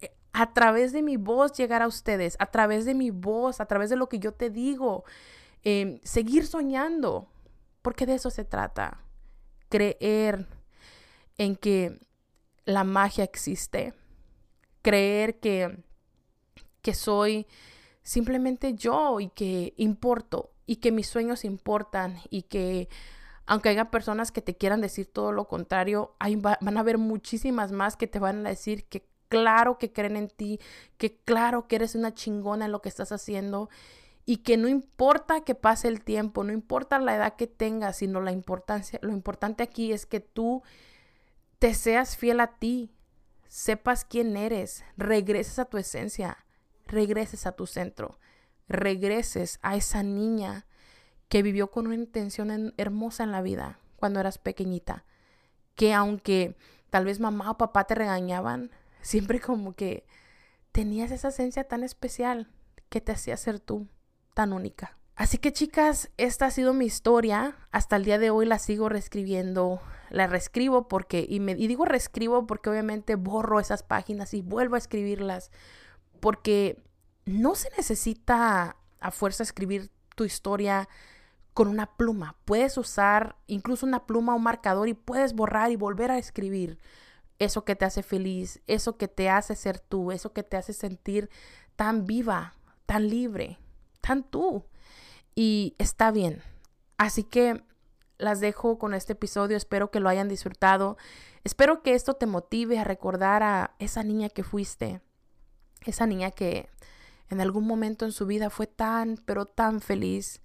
Eh, 0.01 0.11
a 0.33 0.53
través 0.53 0.91
de 0.91 1.01
mi 1.01 1.17
voz 1.17 1.53
llegar 1.53 1.81
a 1.81 1.87
ustedes, 1.87 2.35
a 2.39 2.47
través 2.47 2.85
de 2.85 2.95
mi 2.95 3.11
voz, 3.11 3.61
a 3.61 3.65
través 3.65 3.89
de 3.89 3.95
lo 3.95 4.09
que 4.09 4.19
yo 4.19 4.33
te 4.33 4.49
digo. 4.49 5.03
Em, 5.63 5.99
seguir 6.03 6.47
soñando, 6.47 7.29
porque 7.81 8.05
de 8.05 8.15
eso 8.15 8.29
se 8.29 8.45
trata. 8.45 9.03
Creer 9.69 10.47
en 11.37 11.55
que 11.55 11.99
la 12.65 12.83
magia 12.83 13.23
existe. 13.23 13.93
Creer 14.81 15.39
que, 15.39 15.83
que 16.81 16.93
soy 16.93 17.47
simplemente 18.01 18.73
yo 18.73 19.19
y 19.19 19.29
que 19.29 19.73
importo 19.77 20.51
y 20.65 20.77
que 20.77 20.91
mis 20.91 21.07
sueños 21.07 21.45
importan 21.45 22.17
y 22.29 22.43
que 22.43 22.89
aunque 23.45 23.69
haya 23.69 23.91
personas 23.91 24.31
que 24.31 24.41
te 24.41 24.55
quieran 24.55 24.81
decir 24.81 25.11
todo 25.11 25.31
lo 25.31 25.47
contrario, 25.47 26.15
hay, 26.19 26.35
van 26.35 26.77
a 26.77 26.79
haber 26.79 26.97
muchísimas 26.97 27.71
más 27.71 27.97
que 27.97 28.07
te 28.07 28.19
van 28.19 28.45
a 28.45 28.49
decir 28.49 28.85
que 28.85 29.05
claro 29.27 29.77
que 29.77 29.91
creen 29.91 30.15
en 30.15 30.29
ti, 30.29 30.59
que 30.97 31.17
claro 31.17 31.67
que 31.67 31.75
eres 31.75 31.95
una 31.95 32.13
chingona 32.13 32.65
en 32.65 32.71
lo 32.71 32.81
que 32.81 32.89
estás 32.89 33.11
haciendo 33.11 33.69
y 34.25 34.37
que 34.37 34.57
no 34.57 34.67
importa 34.67 35.41
que 35.41 35.55
pase 35.55 35.87
el 35.87 36.03
tiempo, 36.03 36.43
no 36.43 36.53
importa 36.53 36.99
la 36.99 37.15
edad 37.15 37.35
que 37.35 37.47
tengas, 37.47 37.97
sino 37.97 38.21
la 38.21 38.31
importancia, 38.31 38.99
lo 39.01 39.11
importante 39.11 39.63
aquí 39.63 39.91
es 39.91 40.05
que 40.05 40.19
tú 40.19 40.63
te 41.59 41.73
seas 41.73 42.17
fiel 42.17 42.39
a 42.39 42.57
ti, 42.57 42.91
sepas 43.47 44.05
quién 44.05 44.37
eres, 44.37 44.83
regreses 44.97 45.59
a 45.59 45.65
tu 45.65 45.77
esencia, 45.77 46.45
regreses 46.85 47.45
a 47.45 47.53
tu 47.53 47.67
centro, 47.67 48.19
regreses 48.67 49.59
a 49.61 49.75
esa 49.75 50.03
niña 50.03 50.65
que 51.27 51.43
vivió 51.43 51.71
con 51.71 51.87
una 51.87 51.95
intención 51.95 52.73
hermosa 52.77 53.23
en 53.23 53.31
la 53.31 53.41
vida 53.41 53.79
cuando 53.95 54.19
eras 54.19 54.37
pequeñita, 54.37 55.05
que 55.75 55.93
aunque 55.93 56.55
tal 56.89 57.05
vez 57.05 57.19
mamá 57.19 57.51
o 57.51 57.57
papá 57.57 57.85
te 57.85 57.95
regañaban, 57.95 58.71
siempre 59.01 59.39
como 59.39 59.73
que 59.73 60.05
tenías 60.71 61.11
esa 61.11 61.29
esencia 61.29 61.63
tan 61.63 61.83
especial 61.83 62.51
que 62.89 63.01
te 63.01 63.13
hacía 63.13 63.37
ser 63.37 63.59
tú 63.59 63.87
tan 64.33 64.53
única. 64.53 64.97
Así 65.21 65.37
que 65.37 65.53
chicas, 65.53 66.09
esta 66.17 66.47
ha 66.47 66.51
sido 66.51 66.73
mi 66.73 66.85
historia. 66.85 67.55
Hasta 67.71 67.95
el 67.95 68.05
día 68.05 68.17
de 68.17 68.31
hoy 68.31 68.45
la 68.45 68.59
sigo 68.59 68.89
reescribiendo. 68.89 69.79
La 70.09 70.27
reescribo 70.27 70.87
porque, 70.87 71.25
y, 71.29 71.39
me, 71.39 71.51
y 71.51 71.67
digo 71.67 71.85
reescribo 71.85 72.47
porque 72.47 72.69
obviamente 72.69 73.15
borro 73.15 73.59
esas 73.59 73.83
páginas 73.83 74.33
y 74.33 74.41
vuelvo 74.41 74.75
a 74.75 74.79
escribirlas. 74.79 75.51
Porque 76.19 76.81
no 77.25 77.55
se 77.55 77.69
necesita 77.77 78.77
a 78.99 79.11
fuerza 79.11 79.43
escribir 79.43 79.91
tu 80.15 80.23
historia 80.23 80.89
con 81.53 81.67
una 81.67 81.97
pluma. 81.97 82.35
Puedes 82.45 82.77
usar 82.77 83.35
incluso 83.47 83.85
una 83.85 84.05
pluma 84.07 84.33
o 84.33 84.37
un 84.37 84.43
marcador 84.43 84.87
y 84.87 84.93
puedes 84.93 85.33
borrar 85.33 85.71
y 85.71 85.75
volver 85.75 86.09
a 86.09 86.17
escribir 86.17 86.79
eso 87.37 87.63
que 87.63 87.75
te 87.75 87.85
hace 87.85 88.03
feliz, 88.03 88.61
eso 88.67 88.97
que 88.97 89.07
te 89.07 89.29
hace 89.29 89.55
ser 89.55 89.79
tú, 89.79 90.11
eso 90.11 90.33
que 90.33 90.43
te 90.43 90.57
hace 90.57 90.73
sentir 90.73 91.29
tan 91.75 92.05
viva, 92.05 92.55
tan 92.85 93.07
libre 93.09 93.59
tan 94.01 94.23
tú. 94.23 94.65
Y 95.35 95.75
está 95.77 96.11
bien. 96.11 96.41
Así 96.97 97.23
que 97.23 97.63
las 98.17 98.39
dejo 98.39 98.77
con 98.77 98.93
este 98.93 99.13
episodio. 99.13 99.57
Espero 99.57 99.91
que 99.91 99.99
lo 99.99 100.09
hayan 100.09 100.27
disfrutado. 100.27 100.97
Espero 101.43 101.81
que 101.81 101.95
esto 101.95 102.13
te 102.13 102.27
motive 102.27 102.79
a 102.79 102.83
recordar 102.83 103.43
a 103.43 103.75
esa 103.79 104.03
niña 104.03 104.29
que 104.29 104.43
fuiste. 104.43 105.01
Esa 105.85 106.05
niña 106.05 106.31
que 106.31 106.69
en 107.29 107.41
algún 107.41 107.65
momento 107.65 108.05
en 108.05 108.11
su 108.11 108.25
vida 108.25 108.49
fue 108.49 108.67
tan, 108.67 109.17
pero 109.25 109.45
tan 109.45 109.81
feliz. 109.81 110.41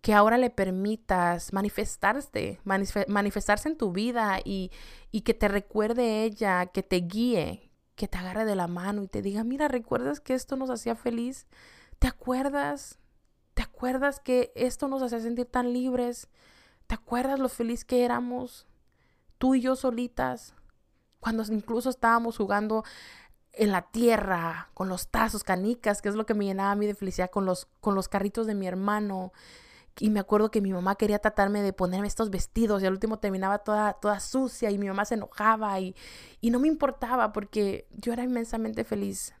Que 0.00 0.14
ahora 0.14 0.38
le 0.38 0.48
permitas 0.48 1.52
manifestarse, 1.52 2.58
manifestarse 2.64 3.68
en 3.68 3.76
tu 3.76 3.92
vida 3.92 4.38
y, 4.42 4.70
y 5.10 5.20
que 5.20 5.34
te 5.34 5.48
recuerde 5.48 6.24
ella, 6.24 6.64
que 6.66 6.82
te 6.82 6.96
guíe, 7.00 7.70
que 7.96 8.08
te 8.08 8.16
agarre 8.16 8.46
de 8.46 8.56
la 8.56 8.66
mano 8.66 9.02
y 9.02 9.08
te 9.08 9.20
diga, 9.20 9.44
mira, 9.44 9.68
¿recuerdas 9.68 10.20
que 10.20 10.32
esto 10.32 10.56
nos 10.56 10.70
hacía 10.70 10.96
feliz? 10.96 11.46
¿Te 12.00 12.08
acuerdas? 12.08 12.98
¿Te 13.52 13.62
acuerdas 13.62 14.20
que 14.20 14.52
esto 14.56 14.88
nos 14.88 15.02
hacía 15.02 15.20
sentir 15.20 15.44
tan 15.44 15.74
libres? 15.74 16.28
¿Te 16.86 16.94
acuerdas 16.94 17.38
lo 17.38 17.50
feliz 17.50 17.84
que 17.84 18.06
éramos? 18.06 18.66
Tú 19.36 19.54
y 19.54 19.60
yo 19.60 19.76
solitas. 19.76 20.54
Cuando 21.20 21.44
incluso 21.52 21.90
estábamos 21.90 22.38
jugando 22.38 22.84
en 23.52 23.70
la 23.70 23.82
tierra, 23.82 24.70
con 24.72 24.88
los 24.88 25.08
tazos, 25.08 25.44
canicas, 25.44 26.00
que 26.00 26.08
es 26.08 26.14
lo 26.14 26.24
que 26.24 26.32
me 26.32 26.46
llenaba 26.46 26.70
a 26.70 26.74
mí 26.74 26.86
de 26.86 26.94
felicidad, 26.94 27.28
con 27.28 27.44
los, 27.44 27.66
con 27.80 27.94
los 27.94 28.08
carritos 28.08 28.46
de 28.46 28.54
mi 28.54 28.66
hermano. 28.66 29.34
Y 29.98 30.08
me 30.08 30.20
acuerdo 30.20 30.50
que 30.50 30.62
mi 30.62 30.72
mamá 30.72 30.94
quería 30.94 31.18
tratarme 31.18 31.60
de 31.60 31.74
ponerme 31.74 32.08
estos 32.08 32.30
vestidos 32.30 32.82
y 32.82 32.86
al 32.86 32.94
último 32.94 33.18
terminaba 33.18 33.58
toda, 33.58 33.92
toda 33.92 34.20
sucia 34.20 34.70
y 34.70 34.78
mi 34.78 34.88
mamá 34.88 35.04
se 35.04 35.16
enojaba 35.16 35.78
y, 35.80 35.94
y 36.40 36.50
no 36.50 36.60
me 36.60 36.68
importaba 36.68 37.34
porque 37.34 37.86
yo 37.90 38.14
era 38.14 38.22
inmensamente 38.22 38.84
feliz. 38.84 39.34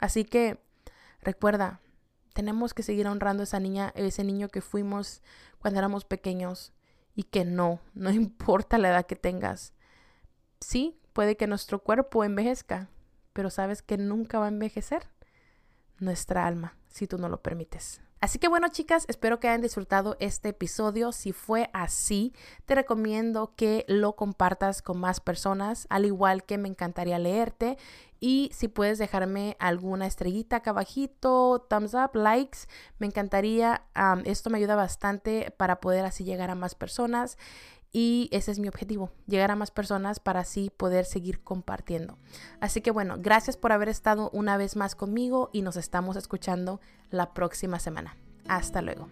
Así 0.00 0.26
que 0.26 0.62
recuerda, 1.22 1.80
tenemos 2.34 2.74
que 2.74 2.82
seguir 2.82 3.06
honrando 3.06 3.42
a 3.42 3.44
esa 3.44 3.60
niña, 3.60 3.92
ese 3.94 4.24
niño 4.24 4.48
que 4.48 4.60
fuimos 4.60 5.22
cuando 5.58 5.78
éramos 5.78 6.04
pequeños 6.04 6.72
y 7.14 7.22
que 7.22 7.44
no, 7.44 7.80
no 7.94 8.10
importa 8.12 8.76
la 8.76 8.88
edad 8.90 9.06
que 9.06 9.16
tengas. 9.16 9.72
Sí, 10.60 10.98
puede 11.12 11.36
que 11.36 11.46
nuestro 11.46 11.78
cuerpo 11.78 12.24
envejezca, 12.24 12.88
pero 13.32 13.48
sabes 13.48 13.80
que 13.80 13.96
nunca 13.96 14.38
va 14.38 14.46
a 14.46 14.48
envejecer 14.48 15.08
nuestra 15.98 16.46
alma 16.46 16.76
si 16.88 17.06
tú 17.06 17.18
no 17.18 17.28
lo 17.28 17.40
permites. 17.40 18.00
Así 18.24 18.38
que 18.38 18.48
bueno 18.48 18.68
chicas, 18.68 19.04
espero 19.08 19.38
que 19.38 19.48
hayan 19.48 19.60
disfrutado 19.60 20.16
este 20.18 20.48
episodio. 20.48 21.12
Si 21.12 21.32
fue 21.32 21.68
así, 21.74 22.32
te 22.64 22.74
recomiendo 22.74 23.52
que 23.54 23.84
lo 23.86 24.16
compartas 24.16 24.80
con 24.80 24.98
más 24.98 25.20
personas, 25.20 25.86
al 25.90 26.06
igual 26.06 26.42
que 26.42 26.56
me 26.56 26.70
encantaría 26.70 27.18
leerte. 27.18 27.76
Y 28.20 28.48
si 28.54 28.68
puedes 28.68 28.96
dejarme 28.96 29.58
alguna 29.60 30.06
estrellita 30.06 30.56
acá 30.56 30.70
abajito, 30.70 31.66
thumbs 31.68 31.92
up, 31.92 32.12
likes, 32.14 32.60
me 32.98 33.06
encantaría. 33.06 33.82
esto 34.24 34.48
me 34.48 34.56
ayuda 34.56 34.74
bastante 34.74 35.50
para 35.58 35.82
poder 35.82 36.06
así 36.06 36.24
llegar 36.24 36.48
a 36.48 36.54
más 36.54 36.74
personas. 36.74 37.36
Y 37.96 38.28
ese 38.32 38.50
es 38.50 38.58
mi 38.58 38.66
objetivo, 38.66 39.12
llegar 39.28 39.52
a 39.52 39.56
más 39.56 39.70
personas 39.70 40.18
para 40.18 40.40
así 40.40 40.68
poder 40.76 41.04
seguir 41.04 41.44
compartiendo. 41.44 42.18
Así 42.60 42.80
que 42.80 42.90
bueno, 42.90 43.14
gracias 43.18 43.56
por 43.56 43.70
haber 43.70 43.88
estado 43.88 44.30
una 44.32 44.56
vez 44.56 44.74
más 44.74 44.96
conmigo 44.96 45.48
y 45.52 45.62
nos 45.62 45.76
estamos 45.76 46.16
escuchando 46.16 46.80
la 47.10 47.32
próxima 47.34 47.78
semana. 47.78 48.16
Hasta 48.48 48.82
luego. 48.82 49.08